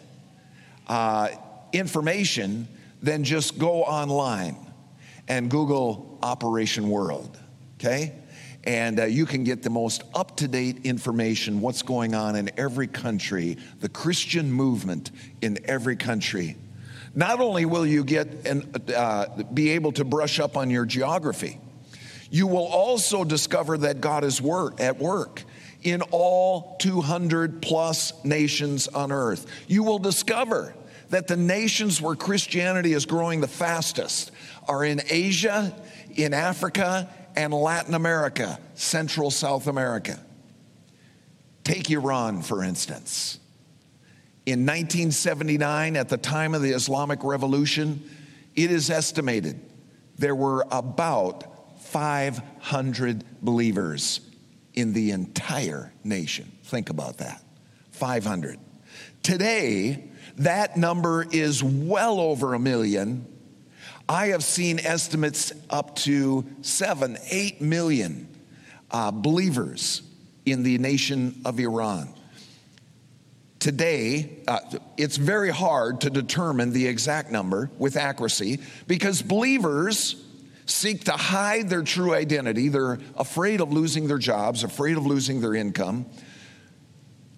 uh, 0.87 1.29
information, 1.71 2.67
then 3.01 3.23
just 3.23 3.59
go 3.59 3.83
online 3.83 4.57
and 5.27 5.49
Google 5.49 6.17
Operation 6.23 6.89
World, 6.89 7.37
okay? 7.79 8.13
And 8.63 8.99
uh, 8.99 9.05
you 9.05 9.25
can 9.25 9.43
get 9.43 9.63
the 9.63 9.69
most 9.69 10.03
up 10.13 10.35
to 10.37 10.47
date 10.47 10.85
information, 10.85 11.61
what's 11.61 11.81
going 11.81 12.15
on 12.15 12.35
in 12.35 12.49
every 12.57 12.87
country, 12.87 13.57
the 13.79 13.89
Christian 13.89 14.51
movement 14.51 15.11
in 15.41 15.59
every 15.65 15.95
country. 15.95 16.57
Not 17.15 17.39
only 17.39 17.65
will 17.65 17.85
you 17.85 18.03
get 18.03 18.45
and 18.45 18.91
uh, 18.91 19.27
be 19.53 19.71
able 19.71 19.91
to 19.93 20.03
brush 20.03 20.39
up 20.39 20.57
on 20.57 20.69
your 20.69 20.85
geography, 20.85 21.59
you 22.29 22.47
will 22.47 22.67
also 22.67 23.23
discover 23.23 23.77
that 23.79 24.01
God 24.01 24.23
is 24.23 24.41
work, 24.41 24.79
at 24.79 24.99
work 24.99 25.43
in 25.81 26.01
all 26.11 26.77
200 26.79 27.61
plus 27.61 28.13
nations 28.23 28.87
on 28.87 29.11
earth. 29.11 29.45
You 29.67 29.83
will 29.83 29.99
discover 29.99 30.75
that 31.09 31.27
the 31.27 31.37
nations 31.37 32.01
where 32.01 32.15
Christianity 32.15 32.93
is 32.93 33.05
growing 33.05 33.41
the 33.41 33.47
fastest 33.47 34.31
are 34.67 34.83
in 34.83 35.01
Asia, 35.09 35.73
in 36.11 36.33
Africa, 36.33 37.09
and 37.35 37.53
Latin 37.53 37.93
America, 37.93 38.59
Central 38.75 39.31
South 39.31 39.67
America. 39.67 40.19
Take 41.63 41.89
Iran, 41.89 42.41
for 42.41 42.63
instance. 42.63 43.39
In 44.49 44.61
1979, 44.61 45.95
at 45.95 46.09
the 46.09 46.17
time 46.17 46.55
of 46.55 46.63
the 46.63 46.71
Islamic 46.71 47.23
Revolution, 47.23 48.01
it 48.55 48.71
is 48.71 48.89
estimated 48.89 49.61
there 50.17 50.33
were 50.33 50.65
about 50.71 51.81
500 51.83 53.23
believers 53.43 54.21
in 54.73 54.93
the 54.93 55.11
entire 55.11 55.93
nation. 56.03 56.51
Think 56.63 56.89
about 56.89 57.19
that 57.19 57.43
500. 57.91 58.57
Today, 59.21 60.09
that 60.37 60.75
number 60.75 61.27
is 61.31 61.63
well 61.63 62.19
over 62.19 62.55
a 62.55 62.59
million. 62.59 63.27
I 64.09 64.29
have 64.29 64.43
seen 64.43 64.79
estimates 64.79 65.53
up 65.69 65.95
to 65.97 66.43
seven, 66.63 67.19
eight 67.29 67.61
million 67.61 68.27
uh, 68.89 69.11
believers 69.11 70.01
in 70.43 70.63
the 70.63 70.79
nation 70.79 71.39
of 71.45 71.59
Iran 71.59 72.15
today, 73.59 74.39
uh, 74.47 74.59
it's 74.97 75.17
very 75.17 75.49
hard 75.49 76.01
to 76.01 76.09
determine 76.09 76.71
the 76.71 76.87
exact 76.87 77.31
number 77.31 77.69
with 77.77 77.97
accuracy 77.97 78.59
because 78.87 79.21
believers 79.21 80.15
seek 80.65 81.05
to 81.05 81.11
hide 81.11 81.69
their 81.69 81.83
true 81.83 82.13
identity. 82.13 82.69
They're 82.69 82.99
afraid 83.15 83.61
of 83.61 83.71
losing 83.71 84.07
their 84.07 84.17
jobs, 84.17 84.63
afraid 84.63 84.97
of 84.97 85.05
losing 85.05 85.41
their 85.41 85.55
income. 85.55 86.05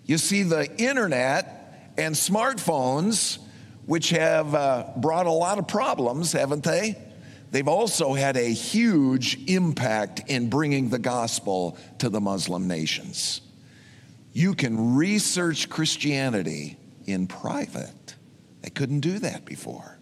You 0.05 0.17
see, 0.17 0.43
the 0.43 0.69
internet 0.77 1.93
and 1.97 2.15
smartphones, 2.15 3.39
which 3.85 4.09
have 4.09 4.53
uh, 4.53 4.87
brought 4.97 5.25
a 5.25 5.31
lot 5.31 5.57
of 5.57 5.67
problems, 5.67 6.33
haven't 6.33 6.63
they? 6.63 6.97
They've 7.51 7.67
also 7.67 8.13
had 8.13 8.37
a 8.37 8.49
huge 8.49 9.37
impact 9.49 10.23
in 10.27 10.49
bringing 10.49 10.89
the 10.89 10.99
gospel 10.99 11.77
to 11.99 12.09
the 12.09 12.21
Muslim 12.21 12.67
nations. 12.67 13.41
You 14.33 14.53
can 14.53 14.95
research 14.95 15.69
Christianity 15.69 16.77
in 17.05 17.27
private. 17.27 18.15
They 18.61 18.69
couldn't 18.69 19.01
do 19.01 19.19
that 19.19 19.45
before. 19.45 19.97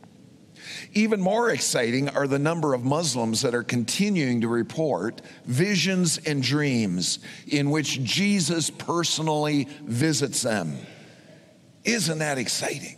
Even 0.94 1.20
more 1.20 1.50
exciting 1.50 2.10
are 2.10 2.28
the 2.28 2.40
number 2.40 2.74
of 2.74 2.84
Muslims 2.84 3.42
that 3.42 3.56
are 3.56 3.64
continuing 3.64 4.42
to 4.42 4.48
report 4.48 5.22
visions 5.46 6.18
and 6.20 6.44
dreams 6.44 7.20
in 7.48 7.70
which 7.70 8.04
Jesus 8.04 8.70
personally 8.70 9.68
visits 9.84 10.42
them. 10.42 10.78
Isn't 11.84 12.20
that 12.20 12.38
exciting? 12.38 12.98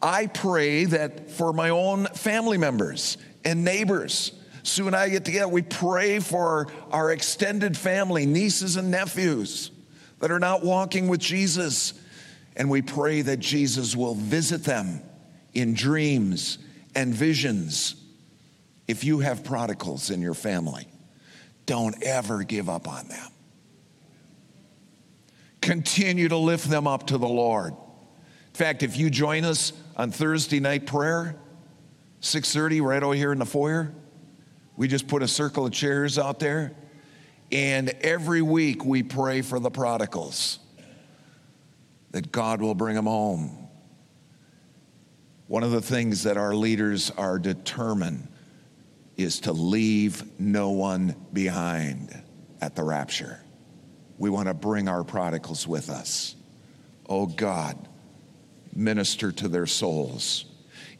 I 0.00 0.26
pray 0.26 0.84
that 0.86 1.30
for 1.30 1.52
my 1.52 1.70
own 1.70 2.06
family 2.06 2.58
members 2.58 3.18
and 3.44 3.64
neighbors, 3.64 4.32
Sue 4.62 4.86
and 4.86 4.96
I 4.96 5.08
get 5.10 5.24
together, 5.24 5.48
we 5.48 5.62
pray 5.62 6.20
for 6.20 6.68
our 6.90 7.10
extended 7.10 7.76
family, 7.76 8.24
nieces 8.24 8.76
and 8.76 8.90
nephews 8.90 9.70
that 10.24 10.30
are 10.30 10.38
not 10.38 10.64
walking 10.64 11.08
with 11.08 11.20
Jesus. 11.20 11.92
And 12.56 12.70
we 12.70 12.80
pray 12.80 13.20
that 13.20 13.40
Jesus 13.40 13.94
will 13.94 14.14
visit 14.14 14.64
them 14.64 15.02
in 15.52 15.74
dreams 15.74 16.56
and 16.94 17.12
visions. 17.12 17.94
If 18.88 19.04
you 19.04 19.18
have 19.18 19.44
prodigals 19.44 20.08
in 20.08 20.22
your 20.22 20.32
family, 20.32 20.88
don't 21.66 22.02
ever 22.02 22.42
give 22.42 22.70
up 22.70 22.88
on 22.88 23.06
them. 23.08 23.28
Continue 25.60 26.28
to 26.28 26.38
lift 26.38 26.70
them 26.70 26.86
up 26.86 27.08
to 27.08 27.18
the 27.18 27.28
Lord. 27.28 27.74
In 27.74 28.54
fact, 28.54 28.82
if 28.82 28.96
you 28.96 29.10
join 29.10 29.44
us 29.44 29.74
on 29.94 30.10
Thursday 30.10 30.58
night 30.58 30.86
prayer, 30.86 31.36
6:30 32.22 32.80
right 32.80 33.02
over 33.02 33.14
here 33.14 33.32
in 33.32 33.40
the 33.40 33.44
foyer, 33.44 33.92
we 34.74 34.88
just 34.88 35.06
put 35.06 35.22
a 35.22 35.28
circle 35.28 35.66
of 35.66 35.72
chairs 35.72 36.18
out 36.18 36.38
there 36.38 36.72
and 37.54 37.88
every 38.02 38.42
week 38.42 38.84
we 38.84 39.02
pray 39.02 39.40
for 39.40 39.58
the 39.58 39.70
prodigals 39.70 40.58
that 42.10 42.30
God 42.30 42.60
will 42.60 42.74
bring 42.74 42.96
them 42.96 43.06
home 43.06 43.64
one 45.46 45.62
of 45.62 45.70
the 45.70 45.82
things 45.82 46.22
that 46.22 46.36
our 46.36 46.54
leaders 46.54 47.10
are 47.10 47.38
determined 47.38 48.28
is 49.16 49.40
to 49.40 49.52
leave 49.52 50.24
no 50.40 50.70
one 50.70 51.14
behind 51.32 52.20
at 52.60 52.74
the 52.74 52.82
rapture. 52.82 53.40
We 54.18 54.30
want 54.30 54.48
to 54.48 54.54
bring 54.54 54.88
our 54.88 55.04
prodigals 55.04 55.68
with 55.68 55.90
us. 55.90 56.34
Oh 57.08 57.26
God, 57.26 57.88
minister 58.74 59.30
to 59.32 59.48
their 59.48 59.66
souls. 59.66 60.46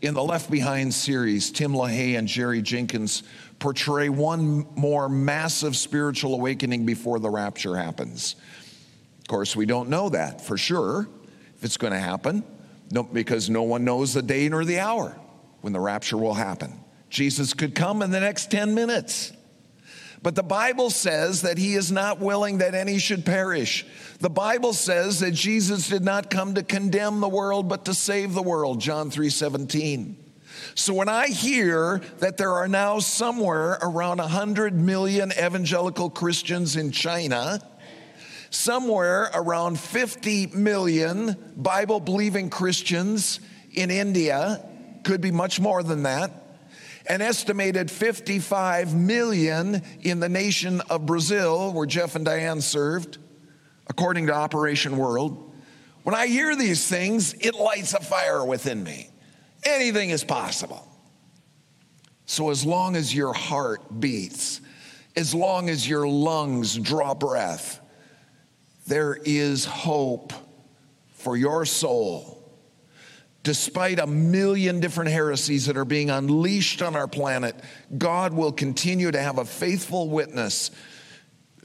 In 0.02 0.12
the 0.12 0.23
Left 0.23 0.50
Behind 0.50 0.92
series, 0.92 1.50
Tim 1.50 1.73
LaHaye 1.73 2.18
and 2.18 2.28
Jerry 2.28 2.61
Jenkins 2.61 3.23
portray 3.64 4.11
one 4.11 4.66
more 4.76 5.09
massive 5.09 5.75
spiritual 5.75 6.35
awakening 6.35 6.85
before 6.85 7.18
the 7.18 7.30
rapture 7.30 7.75
happens. 7.75 8.37
Of 9.21 9.26
course, 9.26 9.56
we 9.56 9.64
don't 9.64 9.88
know 9.88 10.11
that 10.11 10.42
for 10.42 10.59
sure 10.59 11.09
if 11.56 11.64
it's 11.64 11.78
going 11.78 11.94
to 11.94 11.99
happen. 11.99 12.44
No, 12.90 13.04
because 13.04 13.49
no 13.49 13.62
one 13.62 13.83
knows 13.83 14.12
the 14.12 14.21
day 14.21 14.47
nor 14.50 14.66
the 14.66 14.80
hour 14.80 15.18
when 15.62 15.73
the 15.73 15.80
rapture 15.80 16.18
will 16.18 16.35
happen. 16.35 16.78
Jesus 17.09 17.54
could 17.54 17.75
come 17.75 18.02
in 18.02 18.11
the 18.11 18.21
next 18.21 18.50
10 18.50 18.75
minutes. 18.75 19.33
But 20.23 20.35
the 20.35 20.42
Bible 20.42 20.90
says 20.90 21.40
that 21.40 21.56
he 21.56 21.73
is 21.73 21.90
not 21.90 22.21
willing 22.21 22.59
that 22.59 22.75
any 22.75 22.99
should 22.99 23.25
perish. 23.25 23.87
The 24.21 24.28
Bible 24.28 24.75
says 24.75 25.21
that 25.21 25.30
Jesus 25.30 25.88
did 25.88 26.04
not 26.04 26.28
come 26.28 26.56
to 26.56 26.62
condemn 26.62 27.21
the 27.21 27.28
world 27.30 27.71
but 27.71 27.86
to 27.86 27.95
save 27.95 28.34
the 28.34 28.43
world, 28.43 28.78
John 28.78 29.10
3:17. 29.10 30.17
So 30.74 30.94
when 30.94 31.08
I 31.08 31.28
hear 31.28 32.00
that 32.18 32.36
there 32.36 32.52
are 32.52 32.68
now 32.68 32.98
somewhere 32.98 33.78
around 33.82 34.18
100 34.18 34.74
million 34.74 35.32
evangelical 35.32 36.10
Christians 36.10 36.76
in 36.76 36.90
China, 36.90 37.60
somewhere 38.50 39.30
around 39.34 39.78
50 39.78 40.48
million 40.48 41.36
Bible 41.56 42.00
believing 42.00 42.50
Christians 42.50 43.40
in 43.72 43.90
India, 43.90 44.64
could 45.04 45.20
be 45.20 45.30
much 45.30 45.60
more 45.60 45.82
than 45.82 46.04
that. 46.04 46.30
An 47.06 47.20
estimated 47.20 47.90
55 47.90 48.94
million 48.94 49.82
in 50.00 50.20
the 50.20 50.28
nation 50.28 50.80
of 50.88 51.04
Brazil, 51.04 51.72
where 51.72 51.86
Jeff 51.86 52.16
and 52.16 52.24
Diane 52.24 52.62
served, 52.62 53.18
according 53.88 54.28
to 54.28 54.34
Operation 54.34 54.96
World. 54.96 55.52
When 56.04 56.14
I 56.14 56.26
hear 56.26 56.56
these 56.56 56.86
things, 56.88 57.34
it 57.34 57.54
lights 57.54 57.92
a 57.92 58.00
fire 58.00 58.44
within 58.44 58.82
me. 58.82 59.08
Anything 59.64 60.10
is 60.10 60.24
possible. 60.24 60.86
So, 62.26 62.50
as 62.50 62.64
long 62.64 62.96
as 62.96 63.14
your 63.14 63.32
heart 63.32 64.00
beats, 64.00 64.60
as 65.16 65.34
long 65.34 65.68
as 65.68 65.88
your 65.88 66.08
lungs 66.08 66.76
draw 66.76 67.14
breath, 67.14 67.80
there 68.86 69.18
is 69.24 69.64
hope 69.64 70.32
for 71.14 71.36
your 71.36 71.64
soul. 71.64 72.34
Despite 73.42 73.98
a 73.98 74.06
million 74.06 74.80
different 74.80 75.10
heresies 75.10 75.66
that 75.66 75.76
are 75.76 75.84
being 75.84 76.08
unleashed 76.08 76.80
on 76.80 76.96
our 76.96 77.06
planet, 77.06 77.54
God 77.96 78.32
will 78.32 78.52
continue 78.52 79.10
to 79.10 79.20
have 79.20 79.38
a 79.38 79.44
faithful 79.44 80.08
witness 80.08 80.70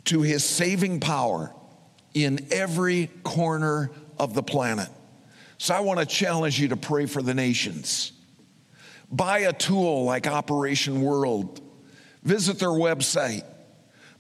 to 0.06 0.22
his 0.22 0.44
saving 0.44 1.00
power 1.00 1.54
in 2.14 2.48
every 2.52 3.08
corner 3.24 3.92
of 4.18 4.34
the 4.34 4.44
planet. 4.44 4.90
So 5.60 5.76
I 5.76 5.82
want 5.82 6.00
to 6.00 6.06
challenge 6.06 6.58
you 6.58 6.70
to 6.70 6.78
pray 6.78 7.06
for 7.06 7.22
the 7.22 7.34
nations. 7.34 8.14
Buy 9.12 9.40
a 9.40 9.54
tool 9.54 10.06
like 10.06 10.26
Operation 10.26 11.02
World, 11.02 11.62
visit 12.24 12.60
their 12.60 12.70
website, 12.70 13.44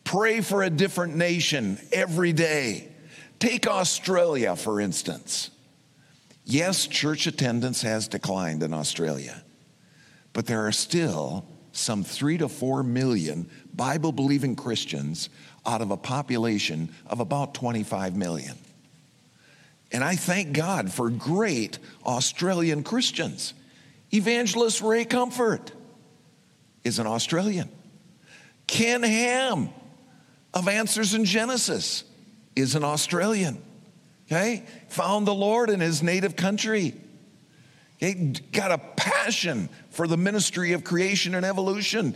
pray 0.03 0.41
for 0.41 0.63
a 0.63 0.69
different 0.69 1.15
nation 1.15 1.79
every 1.93 2.33
day. 2.33 2.89
Take 3.39 3.67
Australia, 3.67 4.57
for 4.57 4.81
instance. 4.81 5.49
Yes, 6.43 6.87
church 6.87 7.25
attendance 7.25 7.83
has 7.83 8.09
declined 8.09 8.61
in 8.61 8.73
Australia, 8.73 9.41
but 10.33 10.45
there 10.45 10.67
are 10.67 10.73
still 10.73 11.45
some 11.71 12.03
three 12.03 12.37
to 12.37 12.49
four 12.49 12.83
million 12.83 13.49
Bible 13.73 14.11
believing 14.11 14.57
Christians 14.57 15.29
out 15.65 15.81
of 15.81 15.91
a 15.91 15.97
population 15.97 16.93
of 17.05 17.21
about 17.21 17.53
25 17.53 18.17
million. 18.17 18.57
And 19.91 20.03
I 20.03 20.15
thank 20.15 20.53
God 20.53 20.91
for 20.91 21.09
great 21.09 21.79
Australian 22.05 22.83
Christians. 22.83 23.53
Evangelist 24.13 24.81
Ray 24.81 25.05
Comfort 25.05 25.71
is 26.83 26.99
an 26.99 27.07
Australian. 27.07 27.69
Ken 28.67 29.01
Ham 29.01 29.69
of 30.53 30.67
Answers 30.67 31.13
in 31.13 31.25
Genesis 31.25 32.03
is 32.55 32.75
an 32.75 32.83
Australian. 32.83 33.61
Okay? 34.27 34.63
Found 34.89 35.25
the 35.25 35.33
Lord 35.33 35.69
in 35.69 35.79
his 35.79 36.03
native 36.03 36.35
country. 36.35 36.93
He 37.97 38.13
got 38.51 38.71
a 38.71 38.77
passion 38.77 39.69
for 39.89 40.07
the 40.07 40.17
ministry 40.17 40.73
of 40.73 40.83
creation 40.83 41.35
and 41.35 41.45
evolution 41.45 42.15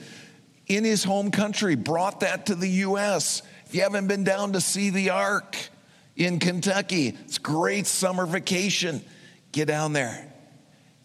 in 0.67 0.83
his 0.83 1.03
home 1.03 1.31
country, 1.31 1.75
brought 1.75 2.21
that 2.21 2.45
to 2.45 2.55
the 2.55 2.69
U.S. 2.69 3.41
If 3.65 3.75
you 3.75 3.81
haven't 3.81 4.07
been 4.07 4.23
down 4.23 4.53
to 4.53 4.61
see 4.61 4.91
the 4.91 5.09
Ark 5.09 5.57
in 6.15 6.39
Kentucky, 6.39 7.17
it's 7.25 7.37
great 7.37 7.87
summer 7.87 8.25
vacation. 8.25 9.01
Get 9.51 9.67
down 9.67 9.93
there. 9.93 10.31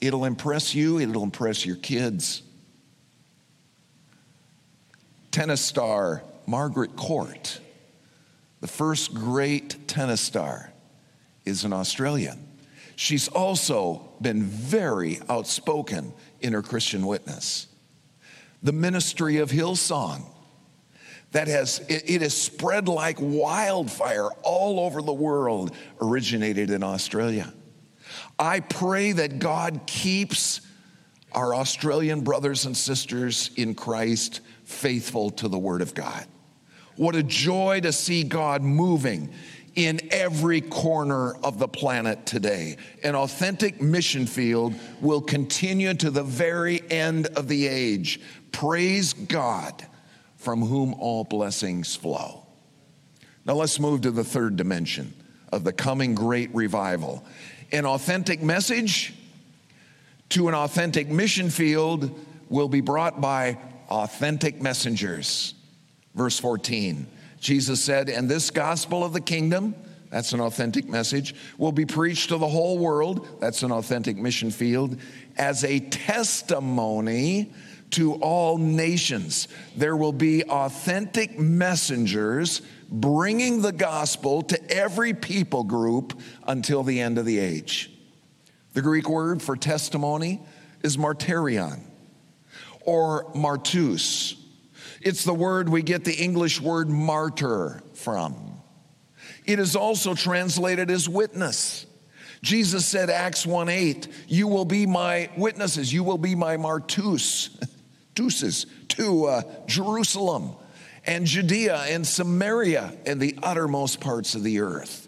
It'll 0.00 0.24
impress 0.24 0.74
you, 0.74 1.00
it'll 1.00 1.22
impress 1.22 1.66
your 1.66 1.76
kids. 1.76 2.42
Tennis 5.30 5.60
star 5.60 6.22
Margaret 6.46 6.96
Court 6.96 7.60
the 8.60 8.66
first 8.66 9.14
great 9.14 9.86
tennis 9.86 10.20
star 10.20 10.72
is 11.44 11.64
an 11.64 11.72
Australian. 11.72 12.44
She's 12.96 13.28
also 13.28 14.08
been 14.20 14.42
very 14.42 15.20
outspoken 15.28 16.12
in 16.40 16.52
her 16.52 16.62
Christian 16.62 17.06
witness. 17.06 17.68
The 18.62 18.72
ministry 18.72 19.36
of 19.36 19.50
Hillsong 19.50 20.24
that 21.32 21.48
has 21.48 21.80
it, 21.88 22.08
it 22.08 22.22
has 22.22 22.36
spread 22.36 22.88
like 22.88 23.18
wildfire 23.20 24.28
all 24.42 24.80
over 24.80 25.02
the 25.02 25.12
world 25.12 25.74
originated 26.00 26.70
in 26.70 26.82
Australia. 26.82 27.52
I 28.38 28.60
pray 28.60 29.12
that 29.12 29.38
God 29.38 29.82
keeps 29.86 30.60
our 31.32 31.54
Australian 31.54 32.22
brothers 32.22 32.64
and 32.64 32.76
sisters 32.76 33.50
in 33.56 33.74
Christ 33.74 34.40
faithful 34.64 35.30
to 35.30 35.48
the 35.48 35.58
word 35.58 35.82
of 35.82 35.94
God. 35.94 36.24
What 36.96 37.14
a 37.14 37.22
joy 37.22 37.80
to 37.80 37.92
see 37.92 38.24
God 38.24 38.62
moving 38.62 39.32
in 39.74 40.00
every 40.10 40.60
corner 40.60 41.34
of 41.34 41.58
the 41.58 41.68
planet 41.68 42.26
today. 42.26 42.76
An 43.04 43.14
authentic 43.14 43.80
mission 43.80 44.26
field 44.26 44.74
will 45.00 45.20
continue 45.20 45.94
to 45.94 46.10
the 46.10 46.24
very 46.24 46.82
end 46.90 47.26
of 47.36 47.46
the 47.46 47.68
age. 47.68 48.20
Praise 48.50 49.12
God 49.12 49.86
from 50.38 50.62
whom 50.62 50.94
all 50.94 51.24
blessings 51.24 51.94
flow. 51.94 52.46
Now 53.44 53.55
let's 53.55 53.79
move 53.79 54.03
to 54.03 54.11
the 54.11 54.24
third 54.24 54.57
dimension 54.57 55.12
of 55.53 55.64
the 55.64 55.72
coming 55.72 56.14
great 56.14 56.55
revival. 56.55 57.24
An 57.72 57.85
authentic 57.85 58.42
message 58.42 59.14
to 60.31 60.48
an 60.48 60.55
authentic 60.55 61.09
mission 61.09 61.51
field 61.51 62.18
will 62.48 62.68
be 62.68 62.81
brought 62.81 63.20
by 63.20 63.59
authentic 63.90 64.61
messengers. 64.61 65.55
Verse 66.14 66.38
14, 66.38 67.07
Jesus 67.40 67.83
said, 67.83 68.09
And 68.09 68.29
this 68.29 68.51
gospel 68.51 69.05
of 69.05 69.12
the 69.12 69.20
kingdom, 69.20 69.74
that's 70.11 70.33
an 70.33 70.40
authentic 70.40 70.88
message, 70.88 71.35
will 71.59 71.72
be 71.72 71.85
preached 71.85 72.29
to 72.29 72.38
the 72.38 72.48
whole 72.48 72.79
world, 72.79 73.27
that's 73.40 73.62
an 73.62 73.72
authentic 73.72 74.16
mission 74.16 74.51
field, 74.51 74.98
as 75.37 75.64
a 75.64 75.81
testimony 75.81 77.53
to 77.92 78.14
all 78.14 78.59
nations. 78.59 79.48
There 79.77 79.96
will 79.96 80.12
be 80.12 80.44
authentic 80.44 81.38
messengers 81.38 82.62
bringing 82.90 83.62
the 83.62 83.72
gospel 83.72 84.42
to 84.42 84.70
every 84.70 85.14
people 85.14 85.64
group 85.64 86.18
until 86.46 86.83
the 86.83 87.01
end 87.01 87.18
of 87.18 87.24
the 87.24 87.38
age. 87.38 87.90
The 88.72 88.83
Greek 88.83 89.09
word 89.09 89.42
for 89.42 89.57
testimony 89.57 90.40
is 90.83 90.96
martyrion 90.96 91.83
or 92.83 93.33
martus. 93.33 94.37
It's 95.01 95.24
the 95.24 95.35
word 95.35 95.68
we 95.68 95.83
get 95.83 96.05
the 96.05 96.14
English 96.14 96.61
word 96.61 96.88
martyr 96.88 97.83
from. 97.94 98.61
It 99.44 99.59
is 99.59 99.77
also 99.77 100.14
translated 100.14 100.90
as 100.90 101.09
witness. 101.09 101.87
Jesus 102.42 102.87
said, 102.87 103.11
Acts 103.11 103.46
1 103.46 103.68
8, 103.68 104.09
you 104.29 104.46
will 104.46 104.64
be 104.64 104.87
my 104.87 105.29
witnesses, 105.37 105.92
you 105.92 106.05
will 106.05 106.18
be 106.18 106.35
my 106.35 106.57
martus, 106.57 107.51
deuces, 108.18 108.66
to 108.88 109.26
uh, 109.26 109.42
Jerusalem 109.66 110.57
and 111.07 111.24
Judea 111.24 111.85
and 111.88 112.04
Samaria 112.04 112.92
and 113.07 113.20
the 113.20 113.38
uttermost 113.44 114.00
parts 114.00 114.35
of 114.35 114.42
the 114.42 114.59
earth. 114.59 115.07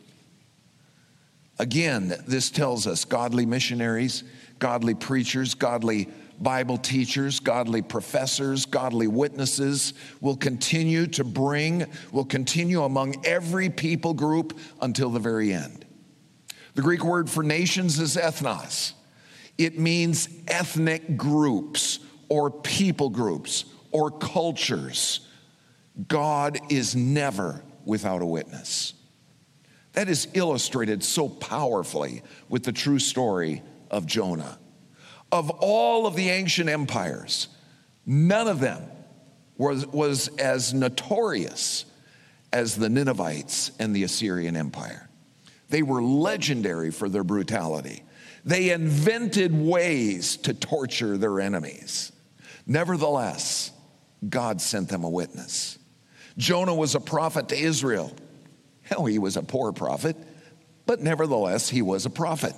Again, 1.59 2.15
this 2.29 2.51
tells 2.51 2.87
us 2.87 3.05
godly 3.05 3.47
missionaries, 3.47 4.23
godly 4.61 4.95
preachers, 4.95 5.55
godly 5.55 6.09
Bible 6.41 6.79
teachers, 6.79 7.41
godly 7.41 7.83
professors, 7.83 8.65
godly 8.65 9.09
witnesses 9.09 9.93
will 10.21 10.37
continue 10.37 11.09
to 11.09 11.25
bring, 11.25 11.87
will 12.13 12.25
continue 12.25 12.85
among 12.85 13.27
every 13.27 13.71
people 13.71 14.15
group 14.15 14.57
until 14.81 15.11
the 15.11 15.19
very 15.19 15.53
end. 15.53 15.85
The 16.77 16.83
Greek 16.83 17.03
word 17.03 17.29
for 17.29 17.43
nations 17.43 17.99
is 17.99 18.17
ethnos. 18.17 18.93
It 19.59 19.81
means 19.81 20.29
ethnic 20.47 21.17
groups 21.17 21.99
or 22.31 22.51
people 22.51 23.11
groups 23.11 23.67
or 23.93 24.11
cultures. 24.11 25.21
God 26.09 26.59
is 26.71 26.97
never 26.97 27.63
without 27.85 28.23
a 28.23 28.27
witness. 28.27 28.95
That 29.93 30.09
is 30.09 30.29
illustrated 30.33 31.05
so 31.05 31.29
powerfully 31.29 32.23
with 32.49 32.63
the 32.63 32.73
true 32.73 33.01
story 33.01 33.63
of 33.91 34.07
Jonah. 34.07 34.59
Of 35.33 35.51
all 35.51 36.07
of 36.07 36.15
the 36.15 36.31
ancient 36.31 36.71
empires, 36.71 37.49
none 38.07 38.49
of 38.49 38.61
them 38.61 38.83
was, 39.59 39.87
was 39.89 40.29
as 40.39 40.73
notorious 40.73 41.85
as 42.53 42.77
the 42.77 42.89
Ninevites 42.89 43.73
and 43.79 43.95
the 43.95 44.05
Assyrian 44.05 44.57
Empire. 44.57 45.09
They 45.69 45.83
were 45.83 46.03
legendary 46.03 46.91
for 46.91 47.09
their 47.09 47.25
brutality. 47.25 48.03
They 48.45 48.71
invented 48.71 49.55
ways 49.55 50.37
to 50.39 50.55
torture 50.55 51.19
their 51.19 51.41
enemies. 51.41 52.13
Nevertheless, 52.67 53.73
God 54.27 54.61
sent 54.61 54.89
them 54.89 55.05
a 55.05 55.09
witness. 55.09 55.79
Jonah 56.37 56.75
was 56.75 56.95
a 56.95 57.01
prophet 57.01 57.49
to 57.49 57.59
Israel. 57.59 58.13
Hell, 58.83 59.07
he 59.07 59.19
was 59.19 59.37
a 59.37 59.43
poor 59.43 59.73
prophet, 59.73 60.17
but 60.87 61.01
nevertheless, 61.01 61.69
he 61.69 61.83
was 61.83 62.07
a 62.07 62.11
prophet. 62.11 62.55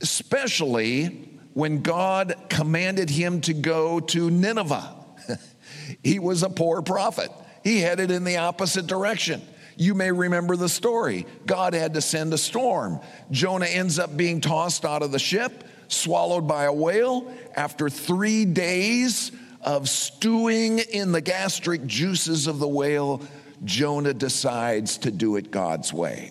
Especially 0.00 1.28
when 1.54 1.82
God 1.82 2.36
commanded 2.48 3.10
him 3.10 3.40
to 3.42 3.52
go 3.54 4.00
to 4.00 4.30
Nineveh. 4.30 4.94
he 6.02 6.18
was 6.18 6.42
a 6.42 6.50
poor 6.50 6.82
prophet. 6.82 7.30
He 7.64 7.80
headed 7.80 8.10
in 8.10 8.24
the 8.24 8.36
opposite 8.36 8.86
direction. 8.86 9.42
You 9.76 9.94
may 9.94 10.10
remember 10.10 10.56
the 10.56 10.68
story. 10.68 11.26
God 11.46 11.74
had 11.74 11.94
to 11.94 12.00
send 12.00 12.32
a 12.32 12.38
storm. 12.38 13.00
Jonah 13.30 13.66
ends 13.66 13.98
up 13.98 14.16
being 14.16 14.40
tossed 14.40 14.84
out 14.84 15.02
of 15.02 15.12
the 15.12 15.18
ship, 15.18 15.64
swallowed 15.88 16.46
by 16.46 16.64
a 16.64 16.72
whale. 16.72 17.32
After 17.54 17.88
three 17.88 18.44
days 18.44 19.32
of 19.62 19.88
stewing 19.88 20.78
in 20.78 21.12
the 21.12 21.20
gastric 21.20 21.86
juices 21.86 22.46
of 22.46 22.58
the 22.58 22.68
whale, 22.68 23.22
Jonah 23.64 24.14
decides 24.14 24.98
to 24.98 25.10
do 25.10 25.36
it 25.36 25.50
God's 25.50 25.92
way. 25.92 26.30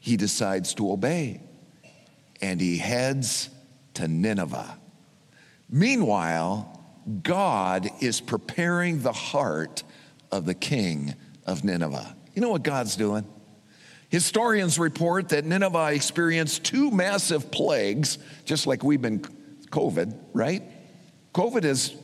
He 0.00 0.16
decides 0.16 0.74
to 0.74 0.90
obey 0.90 1.42
and 2.40 2.60
he 2.60 2.78
heads 2.78 3.50
to 3.94 4.08
Nineveh. 4.08 4.78
Meanwhile, 5.68 6.80
God 7.22 7.88
is 8.00 8.20
preparing 8.20 9.02
the 9.02 9.12
heart 9.12 9.82
of 10.32 10.46
the 10.46 10.54
king 10.54 11.14
of 11.44 11.64
Nineveh. 11.64 12.16
You 12.34 12.42
know 12.42 12.50
what 12.50 12.62
God's 12.62 12.96
doing? 12.96 13.26
Historians 14.10 14.76
report 14.78 15.30
that 15.30 15.44
Nineveh 15.44 15.92
experienced 15.92 16.64
two 16.64 16.90
massive 16.90 17.50
plagues, 17.50 18.18
just 18.44 18.66
like 18.66 18.82
we've 18.82 19.00
been 19.00 19.20
COVID, 19.20 20.18
right? 20.34 20.64
COVID 21.32 21.64
is, 21.64 21.94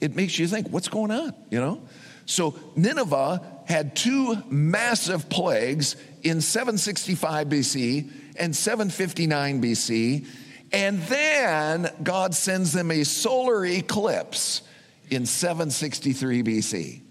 it 0.00 0.16
makes 0.16 0.38
you 0.38 0.48
think, 0.48 0.68
what's 0.70 0.88
going 0.88 1.12
on, 1.12 1.32
you 1.50 1.60
know? 1.60 1.80
So 2.26 2.58
Nineveh 2.74 3.40
had 3.66 3.94
two 3.94 4.42
massive 4.50 5.28
plagues 5.28 5.94
in 6.24 6.40
765 6.40 7.46
BC 7.46 8.10
and 8.36 8.54
759 8.54 9.62
BC. 9.62 10.26
And 10.72 11.00
then 11.02 11.90
God 12.02 12.34
sends 12.34 12.72
them 12.72 12.90
a 12.90 13.04
solar 13.04 13.64
eclipse 13.64 14.62
in 15.10 15.26
763 15.26 16.42
BC, 16.42 17.02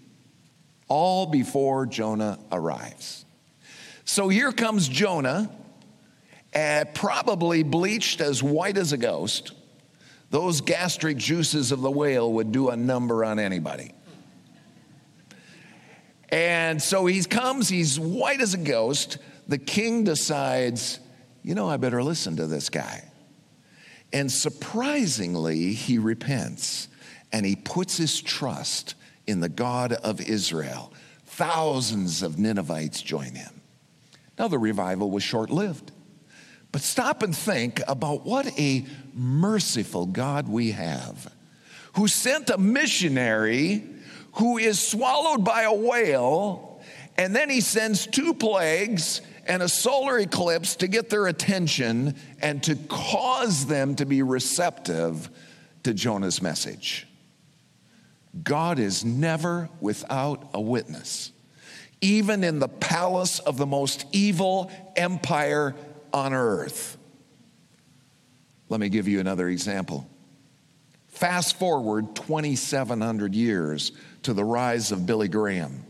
all 0.90 1.28
before 1.28 1.86
Jonah 1.86 2.38
arrives. 2.52 3.24
So 4.06 4.30
here 4.30 4.52
comes 4.52 4.88
Jonah, 4.88 5.50
uh, 6.54 6.86
probably 6.94 7.64
bleached 7.64 8.22
as 8.22 8.44
white 8.44 8.78
as 8.78 8.94
a 8.94 8.98
ghost. 8.98 9.54
Those 10.30 10.62
gastric 10.62 11.18
juices 11.18 11.72
of 11.72 11.82
the 11.82 11.92
whale 11.92 12.32
would 12.34 12.52
do 12.52 12.70
a 12.70 12.76
number 12.76 13.24
on 13.24 13.40
anybody. 13.40 13.94
And 16.30 16.82
so 16.82 17.06
he 17.06 17.22
comes, 17.24 17.68
he's 17.68 18.00
white 18.00 18.40
as 18.40 18.54
a 18.54 18.58
ghost. 18.58 19.18
The 19.48 19.58
king 19.58 20.06
decides, 20.06 21.00
you 21.44 21.56
know, 21.56 21.68
I 21.68 21.78
better 21.78 22.02
listen 22.02 22.38
to 22.38 22.48
this 22.48 22.70
guy. 22.70 23.04
And 24.14 24.32
surprisingly, 24.32 25.74
he 25.74 25.98
repents 25.98 26.88
and 27.34 27.46
he 27.46 27.56
puts 27.56 27.98
his 27.98 28.22
trust 28.22 28.96
in 29.28 29.40
the 29.40 29.50
God 29.50 29.94
of 29.94 30.22
Israel. 30.22 30.94
Thousands 31.26 32.24
of 32.24 32.38
Ninevites 32.38 33.02
join 33.02 33.36
him. 33.36 33.61
Now, 34.39 34.48
the 34.48 34.60
revival 34.60 35.12
was 35.12 35.24
short 35.24 35.50
lived. 35.50 35.91
But 36.72 36.82
stop 36.82 37.22
and 37.22 37.36
think 37.36 37.82
about 37.88 38.26
what 38.26 38.48
a 38.58 38.86
merciful 39.13 40.06
God 40.06 40.48
we 40.48 40.72
have 40.72 41.32
who 41.94 42.08
sent 42.08 42.50
a 42.50 42.58
missionary 42.58 43.84
who 44.34 44.58
is 44.58 44.80
swallowed 44.80 45.44
by 45.44 45.63
a 45.63 45.74
whale, 45.74 46.82
and 47.17 47.36
then 47.36 47.50
he 47.50 47.62
sends 47.62 48.08
two 48.08 48.34
plagues 48.34 49.22
and 49.46 49.62
a 49.62 49.67
solar 49.67 50.20
eclipse 50.20 50.78
to 50.78 50.88
get 50.88 51.10
their 51.10 51.28
attention 51.28 52.15
and 52.41 52.63
to 52.63 52.76
cause 52.88 53.65
them 53.65 53.96
to 53.96 54.06
be 54.06 54.22
receptive 54.22 55.30
to 55.84 55.94
Jonah's 55.94 56.41
message. 56.41 57.08
God 58.44 58.80
is 58.80 59.04
never 59.04 59.67
without 59.82 60.52
a 60.54 60.62
witness, 60.62 61.34
even 62.02 62.44
in 62.44 62.60
the 62.60 62.68
palace 62.68 63.40
of 63.40 63.58
the 63.58 63.66
most 63.66 64.06
evil 64.12 64.72
empire 64.96 65.76
on 66.12 66.34
earth. 66.34 66.98
Let 68.70 68.80
me 68.80 68.90
give 68.90 69.08
you 69.08 69.20
another 69.20 69.48
example. 69.48 70.10
Fast 71.08 71.60
forward 71.60 72.16
2,700 72.16 73.36
years 73.36 73.92
to 74.24 74.34
the 74.34 74.44
rise 74.44 74.92
of 74.92 75.06
Billy 75.06 75.28
Graham, 75.28 75.86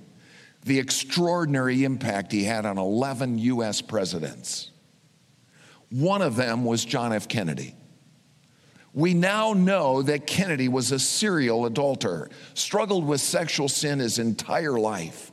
the 0.65 0.79
extraordinary 0.79 1.83
impact 1.83 2.31
he 2.31 2.43
had 2.43 2.65
on 2.65 2.77
11 2.77 3.37
U.S. 3.37 3.81
presidents. 3.81 4.71
One 5.89 6.21
of 6.21 6.35
them 6.35 6.65
was 6.65 6.83
John 6.83 7.13
F. 7.13 7.27
Kennedy. 7.27 7.75
We 8.93 9.13
now 9.13 9.53
know 9.53 10.01
that 10.01 10.27
Kennedy 10.27 10.67
was 10.67 10.91
a 10.91 10.99
serial 10.99 11.65
adulterer, 11.65 12.29
struggled 12.53 13.05
with 13.05 13.21
sexual 13.21 13.69
sin 13.69 13.99
his 13.99 14.19
entire 14.19 14.77
life. 14.77 15.30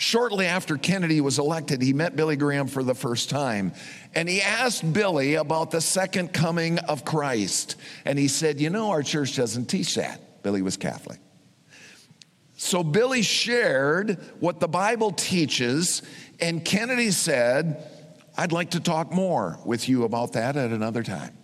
Shortly 0.00 0.46
after 0.46 0.78
Kennedy 0.78 1.20
was 1.20 1.38
elected, 1.38 1.82
he 1.82 1.92
met 1.92 2.16
Billy 2.16 2.34
Graham 2.34 2.68
for 2.68 2.82
the 2.82 2.94
first 2.94 3.28
time. 3.28 3.74
And 4.14 4.30
he 4.30 4.40
asked 4.40 4.90
Billy 4.94 5.34
about 5.34 5.70
the 5.70 5.82
second 5.82 6.32
coming 6.32 6.78
of 6.78 7.04
Christ. 7.04 7.76
And 8.06 8.18
he 8.18 8.26
said, 8.26 8.62
You 8.62 8.70
know, 8.70 8.92
our 8.92 9.02
church 9.02 9.36
doesn't 9.36 9.66
teach 9.66 9.96
that. 9.96 10.42
Billy 10.42 10.62
was 10.62 10.78
Catholic. 10.78 11.18
So 12.56 12.82
Billy 12.82 13.20
shared 13.20 14.18
what 14.40 14.58
the 14.58 14.68
Bible 14.68 15.12
teaches, 15.12 16.00
and 16.40 16.64
Kennedy 16.64 17.10
said, 17.10 17.86
I'd 18.38 18.52
like 18.52 18.70
to 18.70 18.80
talk 18.80 19.12
more 19.12 19.58
with 19.66 19.86
you 19.86 20.04
about 20.04 20.32
that 20.32 20.56
at 20.56 20.70
another 20.70 21.02
time. 21.02 21.36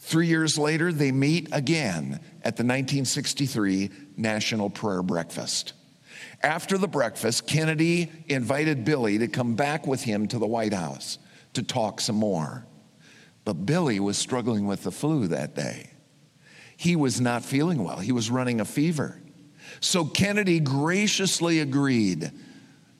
Three 0.00 0.26
years 0.26 0.58
later, 0.58 0.92
they 0.92 1.12
meet 1.12 1.48
again 1.52 2.18
at 2.42 2.56
the 2.56 2.64
1963 2.64 3.90
National 4.16 4.68
Prayer 4.68 5.04
Breakfast. 5.04 5.74
After 6.42 6.78
the 6.78 6.88
breakfast, 6.88 7.46
Kennedy 7.46 8.10
invited 8.28 8.84
Billy 8.84 9.18
to 9.18 9.28
come 9.28 9.54
back 9.54 9.86
with 9.86 10.02
him 10.02 10.28
to 10.28 10.38
the 10.38 10.46
White 10.46 10.74
House 10.74 11.18
to 11.54 11.62
talk 11.62 12.00
some 12.00 12.16
more. 12.16 12.66
But 13.44 13.64
Billy 13.64 14.00
was 14.00 14.18
struggling 14.18 14.66
with 14.66 14.82
the 14.82 14.90
flu 14.90 15.28
that 15.28 15.54
day. 15.54 15.90
He 16.76 16.94
was 16.94 17.20
not 17.20 17.44
feeling 17.44 17.82
well, 17.82 17.98
he 17.98 18.12
was 18.12 18.30
running 18.30 18.60
a 18.60 18.64
fever. 18.64 19.20
So 19.80 20.04
Kennedy 20.04 20.60
graciously 20.60 21.60
agreed 21.60 22.30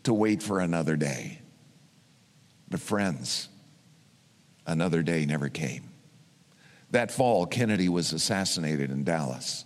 to 0.04 0.14
wait 0.14 0.42
for 0.42 0.60
another 0.60 0.96
day. 0.96 1.40
But, 2.68 2.80
friends, 2.80 3.48
another 4.66 5.02
day 5.02 5.26
never 5.26 5.48
came. 5.48 5.90
That 6.90 7.10
fall, 7.10 7.46
Kennedy 7.46 7.88
was 7.88 8.12
assassinated 8.12 8.90
in 8.90 9.04
Dallas. 9.04 9.64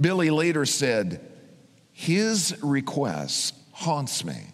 Billy 0.00 0.30
later 0.30 0.64
said, 0.64 1.20
His 1.96 2.56
request 2.60 3.54
haunts 3.70 4.24
me 4.24 4.48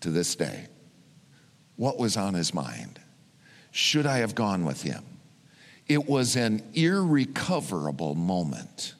to 0.00 0.10
this 0.10 0.34
day. 0.34 0.66
What 1.76 1.98
was 1.98 2.16
on 2.16 2.32
his 2.32 2.54
mind? 2.54 2.98
Should 3.70 4.06
I 4.06 4.18
have 4.18 4.34
gone 4.34 4.64
with 4.64 4.82
him? 4.82 5.04
It 5.86 6.08
was 6.08 6.34
an 6.34 6.62
irrecoverable 6.72 8.14
moment. 8.14 8.94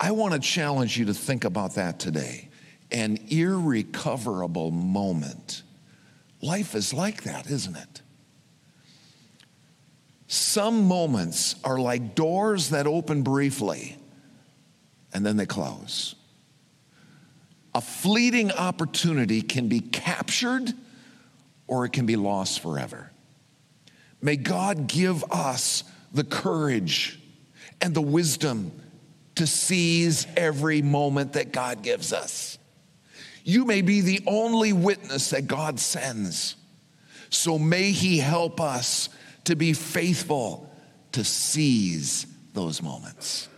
I 0.00 0.10
want 0.10 0.34
to 0.34 0.40
challenge 0.40 0.98
you 0.98 1.06
to 1.06 1.14
think 1.14 1.44
about 1.44 1.76
that 1.76 2.00
today. 2.00 2.48
An 2.90 3.18
irrecoverable 3.28 4.72
moment. 4.72 5.62
Life 6.42 6.74
is 6.74 6.92
like 6.92 7.22
that, 7.22 7.48
isn't 7.48 7.76
it? 7.76 8.02
Some 10.26 10.88
moments 10.88 11.54
are 11.62 11.78
like 11.78 12.16
doors 12.16 12.70
that 12.70 12.88
open 12.88 13.22
briefly 13.22 13.96
and 15.16 15.24
then 15.24 15.38
they 15.38 15.46
close. 15.46 16.14
A 17.74 17.80
fleeting 17.80 18.52
opportunity 18.52 19.40
can 19.40 19.66
be 19.66 19.80
captured 19.80 20.74
or 21.66 21.86
it 21.86 21.94
can 21.94 22.04
be 22.04 22.16
lost 22.16 22.60
forever. 22.60 23.10
May 24.20 24.36
God 24.36 24.86
give 24.86 25.24
us 25.32 25.84
the 26.12 26.22
courage 26.22 27.18
and 27.80 27.94
the 27.94 28.02
wisdom 28.02 28.72
to 29.36 29.46
seize 29.46 30.26
every 30.36 30.82
moment 30.82 31.32
that 31.32 31.50
God 31.50 31.82
gives 31.82 32.12
us. 32.12 32.58
You 33.42 33.64
may 33.64 33.80
be 33.80 34.02
the 34.02 34.20
only 34.26 34.74
witness 34.74 35.30
that 35.30 35.46
God 35.46 35.80
sends. 35.80 36.56
So 37.30 37.58
may 37.58 37.90
He 37.90 38.18
help 38.18 38.60
us 38.60 39.08
to 39.44 39.56
be 39.56 39.72
faithful 39.72 40.70
to 41.12 41.24
seize 41.24 42.26
those 42.52 42.82
moments. 42.82 43.48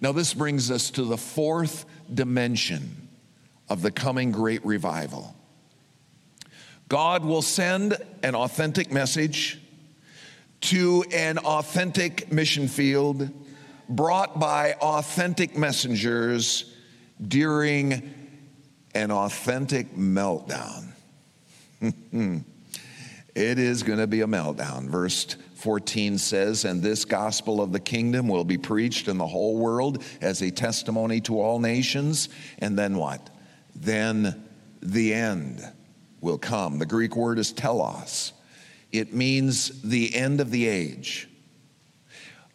Now, 0.00 0.12
this 0.12 0.34
brings 0.34 0.70
us 0.70 0.90
to 0.90 1.04
the 1.04 1.16
fourth 1.16 1.84
dimension 2.12 3.08
of 3.68 3.82
the 3.82 3.90
coming 3.90 4.30
great 4.30 4.64
revival. 4.64 5.34
God 6.88 7.24
will 7.24 7.42
send 7.42 7.96
an 8.22 8.34
authentic 8.34 8.90
message 8.90 9.60
to 10.60 11.04
an 11.12 11.38
authentic 11.38 12.32
mission 12.32 12.68
field 12.68 13.28
brought 13.88 14.38
by 14.38 14.74
authentic 14.74 15.56
messengers 15.56 16.74
during 17.26 18.14
an 18.94 19.10
authentic 19.10 19.94
meltdown. 19.94 20.88
it 21.80 22.44
is 23.58 23.82
going 23.82 23.98
to 23.98 24.06
be 24.06 24.20
a 24.22 24.26
meltdown. 24.26 24.88
Verse 24.88 25.36
14 25.58 26.18
says, 26.18 26.64
And 26.64 26.80
this 26.80 27.04
gospel 27.04 27.60
of 27.60 27.72
the 27.72 27.80
kingdom 27.80 28.28
will 28.28 28.44
be 28.44 28.58
preached 28.58 29.08
in 29.08 29.18
the 29.18 29.26
whole 29.26 29.56
world 29.56 30.04
as 30.20 30.40
a 30.40 30.52
testimony 30.52 31.20
to 31.22 31.40
all 31.40 31.58
nations. 31.58 32.28
And 32.60 32.78
then 32.78 32.96
what? 32.96 33.28
Then 33.74 34.48
the 34.80 35.12
end 35.12 35.60
will 36.20 36.38
come. 36.38 36.78
The 36.78 36.86
Greek 36.86 37.16
word 37.16 37.40
is 37.40 37.52
telos, 37.52 38.32
it 38.92 39.12
means 39.12 39.82
the 39.82 40.14
end 40.14 40.40
of 40.40 40.52
the 40.52 40.68
age, 40.68 41.28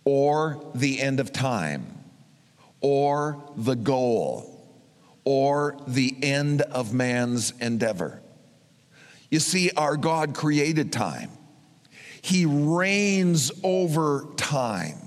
or 0.06 0.66
the 0.74 1.02
end 1.02 1.20
of 1.20 1.34
time, 1.34 2.06
or 2.80 3.44
the 3.58 3.76
goal, 3.76 4.66
or 5.26 5.78
the 5.88 6.16
end 6.24 6.62
of 6.62 6.94
man's 6.94 7.52
endeavor. 7.60 8.22
You 9.30 9.40
see, 9.40 9.72
our 9.76 9.98
God 9.98 10.34
created 10.34 10.94
time. 10.94 11.30
He 12.24 12.46
reigns 12.46 13.52
over 13.64 14.30
time. 14.38 14.98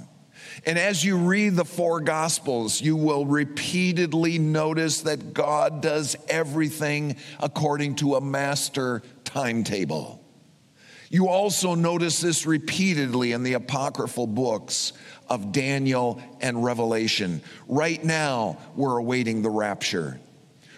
And 0.67 0.79
as 0.79 1.03
you 1.03 1.17
read 1.17 1.55
the 1.55 1.65
four 1.65 2.01
gospels, 2.01 2.83
you 2.83 2.95
will 2.95 3.25
repeatedly 3.25 4.39
notice 4.39 5.01
that 5.03 5.33
God 5.33 5.81
does 5.81 6.15
everything 6.29 7.17
according 7.41 7.95
to 7.97 8.17
a 8.17 8.21
master 8.21 9.03
timetable. 9.25 10.23
You 11.09 11.29
also 11.29 11.75
notice 11.75 12.21
this 12.21 12.45
repeatedly 12.45 13.33
in 13.33 13.45
the 13.45 13.55
apocryphal 13.55 14.27
books 14.27 14.93
of 15.27 15.53
Daniel 15.53 16.21
and 16.43 16.63
Revelation. 16.63 17.41
Right 17.67 18.05
now, 18.05 18.59
we're 18.75 18.99
awaiting 18.99 19.41
the 19.41 19.49
rapture. 19.49 20.21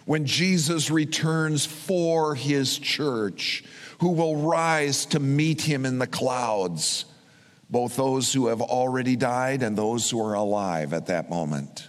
When 0.05 0.24
Jesus 0.24 0.88
returns 0.88 1.66
for 1.66 2.37
his 2.37 2.79
church, 2.79 3.64
who 3.99 4.11
will 4.11 4.37
rise 4.37 5.07
to 5.07 5.21
meet 5.21 5.61
him 5.61 5.85
in 5.85 5.99
the 5.99 6.07
clouds, 6.07 7.05
both 7.69 7.97
those 7.97 8.33
who 8.33 8.47
have 8.47 8.61
already 8.61 9.17
died 9.17 9.63
and 9.63 9.77
those 9.77 10.09
who 10.11 10.21
are 10.25 10.35
alive 10.35 10.93
at 10.93 11.07
that 11.07 11.29
moment. 11.29 11.89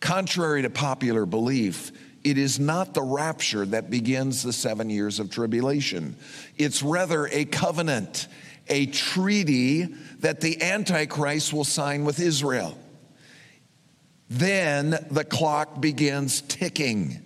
Contrary 0.00 0.62
to 0.62 0.70
popular 0.70 1.24
belief, 1.24 1.90
it 2.22 2.38
is 2.38 2.60
not 2.60 2.94
the 2.94 3.02
rapture 3.02 3.64
that 3.66 3.90
begins 3.90 4.42
the 4.42 4.52
seven 4.52 4.90
years 4.90 5.20
of 5.20 5.30
tribulation. 5.30 6.16
It's 6.56 6.82
rather 6.82 7.26
a 7.26 7.44
covenant, 7.46 8.28
a 8.68 8.86
treaty 8.86 9.84
that 10.20 10.40
the 10.40 10.62
Antichrist 10.62 11.52
will 11.52 11.64
sign 11.64 12.04
with 12.04 12.20
Israel. 12.20 12.78
Then 14.28 15.06
the 15.10 15.24
clock 15.24 15.80
begins 15.80 16.40
ticking. 16.42 17.20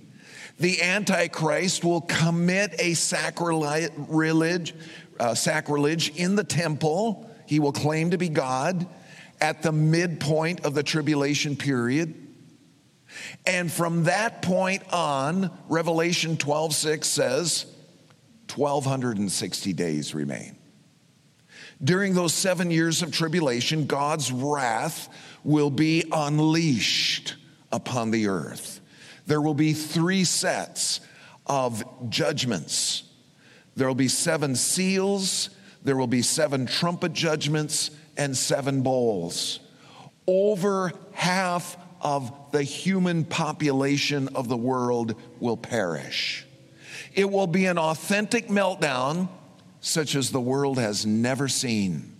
The 0.58 0.82
Antichrist 0.82 1.84
will 1.84 2.00
commit 2.00 2.74
a 2.80 2.94
sacrilege, 2.94 4.74
uh, 5.20 5.34
sacrilege 5.34 6.16
in 6.16 6.34
the 6.34 6.44
temple. 6.44 7.30
He 7.46 7.60
will 7.60 7.72
claim 7.72 8.10
to 8.10 8.18
be 8.18 8.28
God 8.28 8.86
at 9.40 9.62
the 9.62 9.72
midpoint 9.72 10.64
of 10.64 10.74
the 10.74 10.82
tribulation 10.82 11.54
period. 11.56 12.26
And 13.46 13.70
from 13.70 14.04
that 14.04 14.42
point 14.42 14.82
on, 14.92 15.56
Revelation 15.68 16.36
12 16.36 16.74
6 16.74 17.08
says, 17.08 17.66
1260 18.54 19.72
days 19.72 20.14
remain. 20.14 20.56
During 21.82 22.14
those 22.14 22.34
seven 22.34 22.70
years 22.72 23.02
of 23.02 23.12
tribulation, 23.12 23.86
God's 23.86 24.32
wrath 24.32 25.08
will 25.44 25.70
be 25.70 26.04
unleashed 26.10 27.36
upon 27.70 28.10
the 28.10 28.26
earth. 28.26 28.80
There 29.28 29.42
will 29.42 29.54
be 29.54 29.74
three 29.74 30.24
sets 30.24 31.00
of 31.46 31.84
judgments. 32.08 33.02
There 33.76 33.86
will 33.86 33.94
be 33.94 34.08
seven 34.08 34.56
seals, 34.56 35.50
there 35.84 35.96
will 35.98 36.06
be 36.06 36.22
seven 36.22 36.64
trumpet 36.64 37.12
judgments, 37.12 37.90
and 38.16 38.34
seven 38.34 38.80
bowls. 38.80 39.60
Over 40.26 40.92
half 41.12 41.76
of 42.00 42.32
the 42.52 42.62
human 42.62 43.24
population 43.24 44.28
of 44.34 44.48
the 44.48 44.56
world 44.56 45.14
will 45.40 45.58
perish. 45.58 46.46
It 47.14 47.30
will 47.30 47.46
be 47.46 47.66
an 47.66 47.76
authentic 47.76 48.48
meltdown 48.48 49.28
such 49.80 50.14
as 50.14 50.30
the 50.30 50.40
world 50.40 50.78
has 50.78 51.04
never 51.04 51.48
seen. 51.48 52.16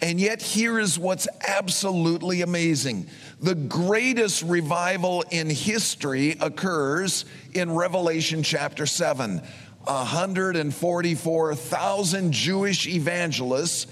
And 0.00 0.20
yet, 0.20 0.40
here 0.40 0.78
is 0.78 0.98
what's 0.98 1.28
absolutely 1.46 2.40
amazing. 2.40 3.08
The 3.40 3.54
greatest 3.54 4.42
revival 4.42 5.24
in 5.30 5.48
history 5.48 6.36
occurs 6.40 7.24
in 7.54 7.74
Revelation 7.74 8.42
chapter 8.42 8.84
7. 8.84 9.40
144,000 9.84 12.32
Jewish 12.32 12.86
evangelists 12.86 13.86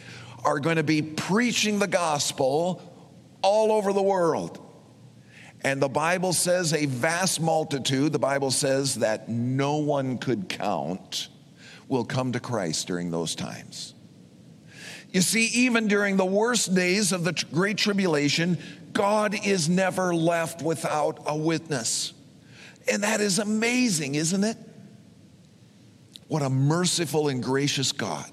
are 0.44 0.60
going 0.60 0.76
to 0.76 0.82
be 0.82 1.00
preaching 1.00 1.78
the 1.78 1.86
gospel 1.86 2.82
all 3.40 3.72
over 3.72 3.94
the 3.94 4.02
world. 4.02 4.62
And 5.62 5.80
the 5.80 5.88
Bible 5.88 6.34
says 6.34 6.74
a 6.74 6.84
vast 6.84 7.40
multitude, 7.40 8.12
the 8.12 8.18
Bible 8.18 8.50
says 8.50 8.96
that 8.96 9.30
no 9.30 9.78
one 9.78 10.18
could 10.18 10.50
count, 10.50 11.30
will 11.88 12.04
come 12.04 12.32
to 12.32 12.40
Christ 12.40 12.86
during 12.86 13.10
those 13.10 13.34
times. 13.34 13.94
You 15.10 15.22
see, 15.22 15.46
even 15.46 15.88
during 15.88 16.18
the 16.18 16.26
worst 16.26 16.74
days 16.74 17.12
of 17.12 17.24
the 17.24 17.32
Great 17.50 17.78
Tribulation, 17.78 18.58
God 18.98 19.46
is 19.46 19.68
never 19.68 20.12
left 20.12 20.60
without 20.60 21.22
a 21.24 21.36
witness. 21.36 22.12
And 22.90 23.04
that 23.04 23.20
is 23.20 23.38
amazing, 23.38 24.16
isn't 24.16 24.42
it? 24.42 24.56
What 26.26 26.42
a 26.42 26.50
merciful 26.50 27.28
and 27.28 27.40
gracious 27.40 27.92
God 27.92 28.28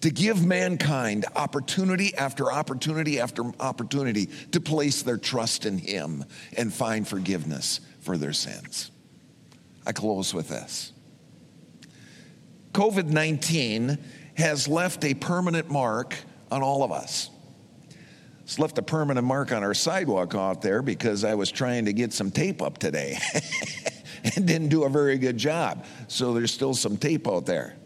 to 0.00 0.10
give 0.10 0.44
mankind 0.44 1.26
opportunity 1.36 2.14
after 2.14 2.50
opportunity 2.50 3.20
after 3.20 3.42
opportunity 3.60 4.30
to 4.52 4.60
place 4.60 5.02
their 5.02 5.18
trust 5.18 5.66
in 5.66 5.76
Him 5.76 6.24
and 6.56 6.72
find 6.72 7.06
forgiveness 7.06 7.80
for 8.00 8.16
their 8.16 8.32
sins. 8.32 8.90
I 9.86 9.92
close 9.92 10.32
with 10.32 10.48
this 10.48 10.92
COVID 12.72 13.04
19 13.04 13.98
has 14.36 14.66
left 14.66 15.04
a 15.04 15.12
permanent 15.12 15.68
mark 15.70 16.16
on 16.50 16.62
all 16.62 16.82
of 16.82 16.90
us. 16.90 17.28
It's 18.50 18.58
left 18.58 18.78
a 18.78 18.82
permanent 18.82 19.24
mark 19.24 19.52
on 19.52 19.62
our 19.62 19.74
sidewalk 19.74 20.34
out 20.34 20.60
there 20.60 20.82
because 20.82 21.22
I 21.22 21.36
was 21.36 21.52
trying 21.52 21.84
to 21.84 21.92
get 21.92 22.12
some 22.12 22.32
tape 22.32 22.60
up 22.60 22.78
today 22.78 23.16
and 24.24 24.44
didn't 24.44 24.70
do 24.70 24.82
a 24.82 24.88
very 24.88 25.18
good 25.18 25.36
job. 25.38 25.84
So 26.08 26.34
there's 26.34 26.52
still 26.52 26.74
some 26.74 26.96
tape 26.96 27.28
out 27.28 27.46
there. 27.46 27.76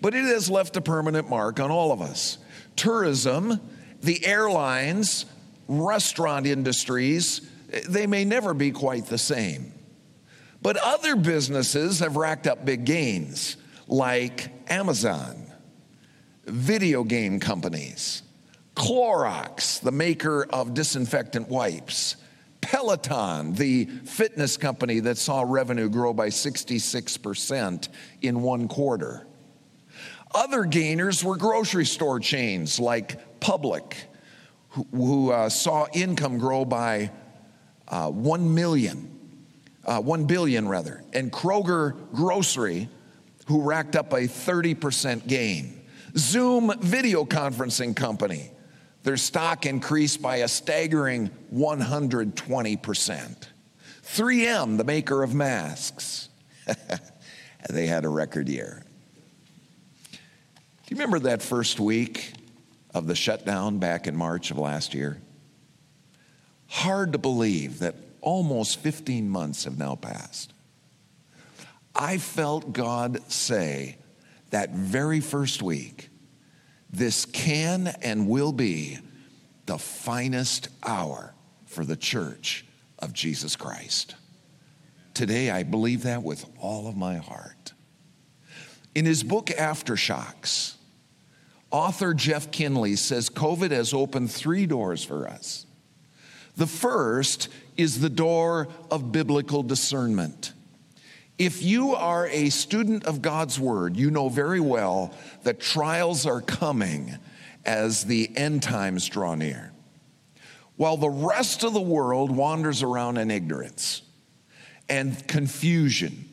But 0.00 0.14
it 0.14 0.24
has 0.24 0.50
left 0.50 0.76
a 0.76 0.80
permanent 0.80 1.30
mark 1.30 1.60
on 1.60 1.70
all 1.70 1.92
of 1.92 2.02
us. 2.02 2.38
Tourism, 2.74 3.60
the 4.00 4.26
airlines, 4.26 5.26
restaurant 5.68 6.48
industries, 6.48 7.48
they 7.88 8.08
may 8.08 8.24
never 8.24 8.52
be 8.52 8.72
quite 8.72 9.06
the 9.06 9.16
same. 9.16 9.72
But 10.60 10.76
other 10.76 11.14
businesses 11.14 12.00
have 12.00 12.16
racked 12.16 12.48
up 12.48 12.64
big 12.64 12.84
gains, 12.84 13.58
like 13.86 14.48
Amazon, 14.68 15.52
video 16.46 17.04
game 17.04 17.38
companies, 17.38 18.23
Clorox, 18.74 19.80
the 19.80 19.92
maker 19.92 20.46
of 20.50 20.74
disinfectant 20.74 21.48
wipes, 21.48 22.16
Peloton, 22.60 23.54
the 23.54 23.84
fitness 23.84 24.56
company 24.56 25.00
that 25.00 25.18
saw 25.18 25.44
revenue 25.46 25.88
grow 25.88 26.12
by 26.12 26.28
66% 26.28 27.88
in 28.22 28.42
one 28.42 28.68
quarter. 28.68 29.26
Other 30.34 30.64
gainers 30.64 31.22
were 31.22 31.36
grocery 31.36 31.86
store 31.86 32.18
chains 32.18 32.80
like 32.80 33.40
Publix, 33.40 33.94
who, 34.70 34.86
who 34.90 35.30
uh, 35.30 35.48
saw 35.48 35.86
income 35.92 36.38
grow 36.38 36.64
by 36.64 37.10
uh, 37.86 38.10
1 38.10 38.54
million, 38.54 39.10
uh, 39.84 40.00
1 40.00 40.24
billion 40.24 40.66
rather, 40.66 41.04
and 41.12 41.30
Kroger 41.30 41.94
Grocery, 42.12 42.88
who 43.46 43.62
racked 43.62 43.94
up 43.94 44.12
a 44.12 44.22
30% 44.22 45.28
gain. 45.28 45.80
Zoom 46.16 46.72
video 46.80 47.24
conferencing 47.24 47.94
company, 47.94 48.50
their 49.04 49.16
stock 49.18 49.66
increased 49.66 50.20
by 50.20 50.38
a 50.38 50.48
staggering 50.48 51.30
120%. 51.54 53.46
3M, 54.02 54.76
the 54.78 54.84
maker 54.84 55.22
of 55.22 55.34
masks, 55.34 56.30
they 57.70 57.86
had 57.86 58.04
a 58.04 58.08
record 58.08 58.48
year. 58.48 58.82
Do 60.10 60.18
you 60.88 60.96
remember 60.96 61.18
that 61.20 61.42
first 61.42 61.78
week 61.78 62.32
of 62.94 63.06
the 63.06 63.14
shutdown 63.14 63.78
back 63.78 64.06
in 64.06 64.16
March 64.16 64.50
of 64.50 64.58
last 64.58 64.94
year? 64.94 65.20
Hard 66.68 67.12
to 67.12 67.18
believe 67.18 67.78
that 67.80 67.96
almost 68.22 68.80
15 68.80 69.28
months 69.28 69.64
have 69.64 69.78
now 69.78 69.96
passed. 69.96 70.54
I 71.94 72.16
felt 72.18 72.72
God 72.72 73.20
say 73.30 73.98
that 74.50 74.70
very 74.70 75.20
first 75.20 75.62
week, 75.62 76.08
this 76.96 77.24
can 77.24 77.88
and 78.02 78.28
will 78.28 78.52
be 78.52 78.98
the 79.66 79.78
finest 79.78 80.68
hour 80.82 81.34
for 81.66 81.84
the 81.84 81.96
church 81.96 82.64
of 82.98 83.12
Jesus 83.12 83.56
Christ. 83.56 84.14
Today, 85.12 85.50
I 85.50 85.62
believe 85.62 86.04
that 86.04 86.22
with 86.22 86.44
all 86.58 86.88
of 86.88 86.96
my 86.96 87.16
heart. 87.16 87.72
In 88.94 89.04
his 89.04 89.22
book, 89.22 89.46
Aftershocks, 89.46 90.74
author 91.70 92.14
Jeff 92.14 92.50
Kinley 92.50 92.96
says 92.96 93.28
COVID 93.28 93.70
has 93.70 93.92
opened 93.92 94.30
three 94.30 94.66
doors 94.66 95.04
for 95.04 95.28
us. 95.28 95.66
The 96.56 96.66
first 96.66 97.48
is 97.76 98.00
the 98.00 98.10
door 98.10 98.68
of 98.90 99.10
biblical 99.10 99.64
discernment. 99.64 100.53
If 101.38 101.62
you 101.62 101.94
are 101.94 102.28
a 102.28 102.48
student 102.50 103.04
of 103.06 103.20
God's 103.20 103.58
word, 103.58 103.96
you 103.96 104.10
know 104.10 104.28
very 104.28 104.60
well 104.60 105.12
that 105.42 105.58
trials 105.58 106.26
are 106.26 106.40
coming 106.40 107.16
as 107.64 108.04
the 108.04 108.30
end 108.36 108.62
times 108.62 109.08
draw 109.08 109.34
near. 109.34 109.72
While 110.76 110.96
the 110.96 111.10
rest 111.10 111.64
of 111.64 111.72
the 111.72 111.80
world 111.80 112.30
wanders 112.30 112.82
around 112.82 113.16
in 113.16 113.30
ignorance 113.30 114.02
and 114.88 115.26
confusion 115.26 116.28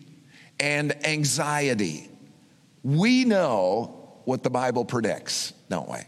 and 0.60 1.06
anxiety, 1.06 2.10
we 2.84 3.26
know 3.26 4.20
what 4.26 4.44
the 4.44 4.50
Bible 4.52 4.86
predicts, 4.86 5.54
don't 5.70 5.90
we? 5.90 6.00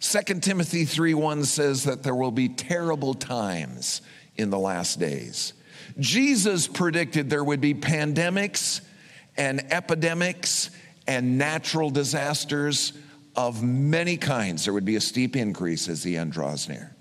2 0.00 0.40
Timothy 0.40 0.84
3:1 0.84 1.44
says 1.44 1.84
that 1.84 2.02
there 2.02 2.14
will 2.14 2.32
be 2.32 2.48
terrible 2.48 3.14
times 3.14 4.02
in 4.36 4.50
the 4.50 4.58
last 4.58 4.98
days. 4.98 5.52
Jesus 5.98 6.66
predicted 6.66 7.30
there 7.30 7.44
would 7.44 7.60
be 7.60 7.74
pandemics 7.74 8.80
and 9.36 9.72
epidemics 9.72 10.70
and 11.06 11.38
natural 11.38 11.90
disasters 11.90 12.92
of 13.36 13.62
many 13.62 14.16
kinds. 14.16 14.64
There 14.64 14.74
would 14.74 14.84
be 14.84 14.96
a 14.96 15.00
steep 15.00 15.36
increase 15.36 15.88
as 15.88 16.02
the 16.02 16.16
end 16.16 16.32
draws 16.32 16.68
near. 16.68 16.94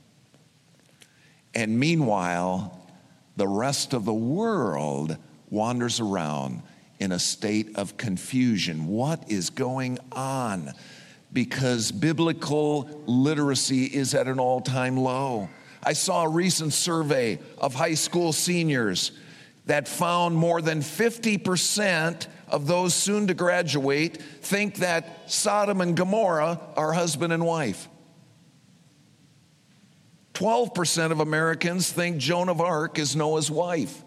And 1.53 1.79
meanwhile, 1.79 2.79
the 3.35 3.47
rest 3.47 3.93
of 3.93 4.05
the 4.05 4.13
world 4.13 5.17
wanders 5.49 5.99
around 5.99 6.63
in 6.99 7.11
a 7.11 7.19
state 7.19 7.75
of 7.75 7.97
confusion. 7.97 8.87
What 8.87 9.29
is 9.31 9.49
going 9.49 9.99
on? 10.11 10.71
Because 11.31 11.91
biblical 11.91 12.89
literacy 13.05 13.85
is 13.85 14.13
at 14.13 14.27
an 14.27 14.39
all 14.39 14.61
time 14.61 14.97
low. 14.97 15.49
I 15.83 15.93
saw 15.93 16.23
a 16.23 16.29
recent 16.29 16.73
survey 16.73 17.39
of 17.57 17.75
high 17.75 17.95
school 17.95 18.31
seniors 18.31 19.11
that 19.65 19.87
found 19.87 20.35
more 20.35 20.61
than 20.61 20.79
50% 20.79 22.27
of 22.47 22.67
those 22.67 22.93
soon 22.93 23.27
to 23.27 23.33
graduate 23.33 24.21
think 24.41 24.77
that 24.77 25.29
Sodom 25.31 25.81
and 25.81 25.95
Gomorrah 25.95 26.59
are 26.75 26.93
husband 26.93 27.33
and 27.33 27.45
wife. 27.45 27.87
12% 30.33 31.11
of 31.11 31.19
Americans 31.19 31.91
think 31.91 32.17
Joan 32.17 32.49
of 32.49 32.59
Arc 32.59 32.97
is 32.97 33.15
Noah's 33.15 33.51
wife. 33.51 34.03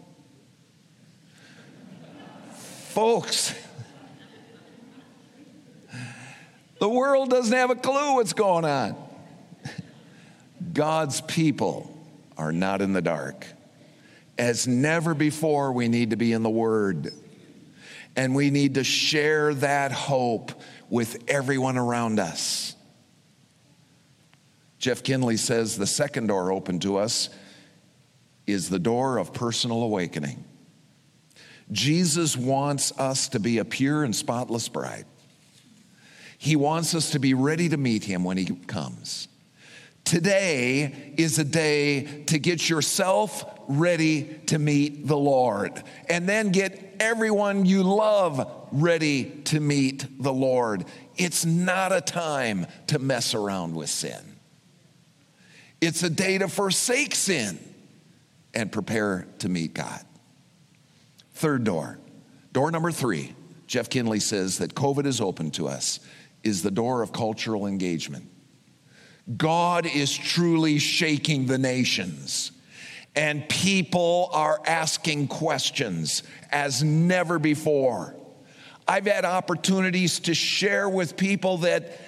Folks, 2.88 3.54
the 6.80 6.88
world 6.88 7.30
doesn't 7.30 7.56
have 7.56 7.70
a 7.70 7.76
clue 7.76 8.14
what's 8.14 8.32
going 8.32 8.64
on. 8.64 9.05
God's 10.76 11.22
people 11.22 11.90
are 12.36 12.52
not 12.52 12.82
in 12.82 12.92
the 12.92 13.00
dark. 13.00 13.46
As 14.36 14.68
never 14.68 15.14
before, 15.14 15.72
we 15.72 15.88
need 15.88 16.10
to 16.10 16.16
be 16.16 16.34
in 16.34 16.42
the 16.42 16.50
Word. 16.50 17.14
And 18.14 18.34
we 18.34 18.50
need 18.50 18.74
to 18.74 18.84
share 18.84 19.54
that 19.54 19.90
hope 19.90 20.52
with 20.90 21.24
everyone 21.28 21.78
around 21.78 22.20
us. 22.20 22.74
Jeff 24.78 25.02
Kinley 25.02 25.38
says 25.38 25.78
the 25.78 25.86
second 25.86 26.26
door 26.26 26.52
open 26.52 26.78
to 26.80 26.98
us 26.98 27.30
is 28.46 28.68
the 28.68 28.78
door 28.78 29.16
of 29.16 29.32
personal 29.32 29.82
awakening. 29.82 30.44
Jesus 31.72 32.36
wants 32.36 32.92
us 32.98 33.30
to 33.30 33.40
be 33.40 33.56
a 33.56 33.64
pure 33.64 34.04
and 34.04 34.14
spotless 34.14 34.68
bride. 34.68 35.06
He 36.36 36.54
wants 36.54 36.94
us 36.94 37.12
to 37.12 37.18
be 37.18 37.32
ready 37.32 37.70
to 37.70 37.78
meet 37.78 38.04
him 38.04 38.24
when 38.24 38.36
he 38.36 38.44
comes. 38.44 39.28
Today 40.06 41.12
is 41.16 41.40
a 41.40 41.44
day 41.44 42.22
to 42.26 42.38
get 42.38 42.70
yourself 42.70 43.44
ready 43.66 44.22
to 44.46 44.56
meet 44.56 45.04
the 45.08 45.16
Lord, 45.16 45.82
and 46.08 46.28
then 46.28 46.52
get 46.52 46.94
everyone 47.00 47.66
you 47.66 47.82
love 47.82 48.68
ready 48.70 49.24
to 49.46 49.58
meet 49.58 50.06
the 50.22 50.32
Lord. 50.32 50.84
It's 51.16 51.44
not 51.44 51.90
a 51.90 52.00
time 52.00 52.68
to 52.86 53.00
mess 53.00 53.34
around 53.34 53.74
with 53.74 53.90
sin, 53.90 54.38
it's 55.80 56.04
a 56.04 56.10
day 56.10 56.38
to 56.38 56.46
forsake 56.46 57.16
sin 57.16 57.58
and 58.54 58.70
prepare 58.70 59.26
to 59.40 59.48
meet 59.48 59.74
God. 59.74 60.04
Third 61.32 61.64
door, 61.64 61.98
door 62.52 62.70
number 62.70 62.92
three, 62.92 63.34
Jeff 63.66 63.90
Kinley 63.90 64.20
says 64.20 64.58
that 64.58 64.76
COVID 64.76 65.04
is 65.04 65.20
open 65.20 65.50
to 65.50 65.66
us, 65.66 65.98
is 66.44 66.62
the 66.62 66.70
door 66.70 67.02
of 67.02 67.12
cultural 67.12 67.66
engagement. 67.66 68.30
God 69.34 69.86
is 69.86 70.16
truly 70.16 70.78
shaking 70.78 71.46
the 71.46 71.58
nations. 71.58 72.52
And 73.14 73.48
people 73.48 74.28
are 74.32 74.60
asking 74.66 75.28
questions 75.28 76.22
as 76.50 76.82
never 76.82 77.38
before. 77.38 78.14
I've 78.86 79.06
had 79.06 79.24
opportunities 79.24 80.20
to 80.20 80.34
share 80.34 80.88
with 80.88 81.16
people 81.16 81.58
that 81.58 81.98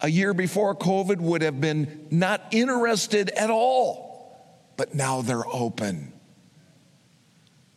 a 0.00 0.08
year 0.08 0.34
before 0.34 0.74
COVID 0.74 1.20
would 1.20 1.42
have 1.42 1.60
been 1.60 2.06
not 2.10 2.42
interested 2.52 3.28
at 3.30 3.50
all, 3.50 4.72
but 4.76 4.94
now 4.94 5.20
they're 5.20 5.46
open. 5.46 6.12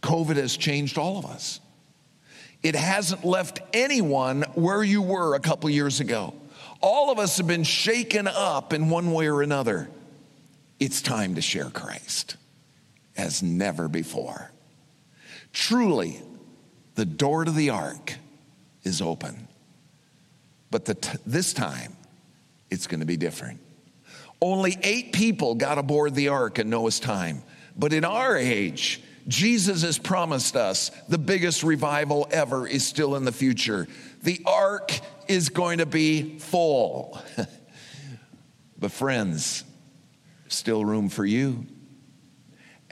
COVID 0.01 0.35
has 0.37 0.55
changed 0.55 0.97
all 0.97 1.17
of 1.17 1.25
us. 1.25 1.59
It 2.63 2.75
hasn't 2.75 3.25
left 3.25 3.59
anyone 3.73 4.43
where 4.53 4.83
you 4.83 5.01
were 5.01 5.35
a 5.35 5.39
couple 5.39 5.69
years 5.69 5.99
ago. 5.99 6.33
All 6.85 7.09
of 7.09 7.17
us 7.17 7.37
have 7.37 7.47
been 7.47 7.63
shaken 7.63 8.27
up 8.27 8.71
in 8.71 8.91
one 8.91 9.11
way 9.11 9.27
or 9.27 9.41
another. 9.41 9.89
It's 10.79 11.01
time 11.01 11.33
to 11.33 11.41
share 11.41 11.71
Christ 11.71 12.37
as 13.17 13.41
never 13.41 13.87
before. 13.87 14.51
Truly, 15.51 16.21
the 16.93 17.05
door 17.05 17.43
to 17.43 17.49
the 17.49 17.71
ark 17.71 18.13
is 18.83 19.01
open. 19.01 19.47
But 20.69 20.85
t- 20.85 21.17
this 21.25 21.53
time, 21.53 21.97
it's 22.69 22.85
going 22.85 22.99
to 22.99 23.07
be 23.07 23.17
different. 23.17 23.61
Only 24.39 24.77
eight 24.83 25.11
people 25.11 25.55
got 25.55 25.79
aboard 25.79 26.13
the 26.13 26.27
ark 26.27 26.59
in 26.59 26.69
Noah's 26.69 26.99
time. 26.99 27.41
But 27.75 27.93
in 27.93 28.05
our 28.05 28.37
age, 28.37 29.01
Jesus 29.27 29.81
has 29.81 29.97
promised 29.97 30.55
us 30.55 30.91
the 31.09 31.17
biggest 31.17 31.63
revival 31.63 32.27
ever 32.29 32.67
is 32.67 32.85
still 32.85 33.15
in 33.15 33.25
the 33.25 33.31
future. 33.31 33.87
The 34.21 34.39
ark 34.45 34.91
is 35.27 35.49
going 35.49 35.79
to 35.79 35.85
be 35.85 36.39
full. 36.39 37.19
but, 38.77 38.91
friends, 38.91 39.63
still 40.47 40.85
room 40.85 41.09
for 41.09 41.25
you, 41.25 41.65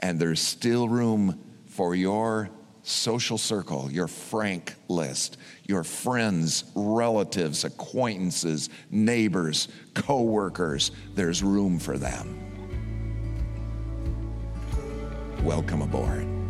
and 0.00 0.18
there's 0.18 0.40
still 0.40 0.88
room 0.88 1.40
for 1.66 1.94
your 1.94 2.50
social 2.82 3.38
circle, 3.38 3.90
your 3.90 4.06
frank 4.06 4.74
list, 4.88 5.38
your 5.66 5.82
friends, 5.82 6.64
relatives, 6.74 7.64
acquaintances, 7.64 8.68
neighbors, 8.90 9.68
co-workers. 9.94 10.90
There's 11.14 11.42
room 11.42 11.78
for 11.78 11.96
them. 11.96 12.40
Welcome 15.42 15.82
aboard. 15.82 16.43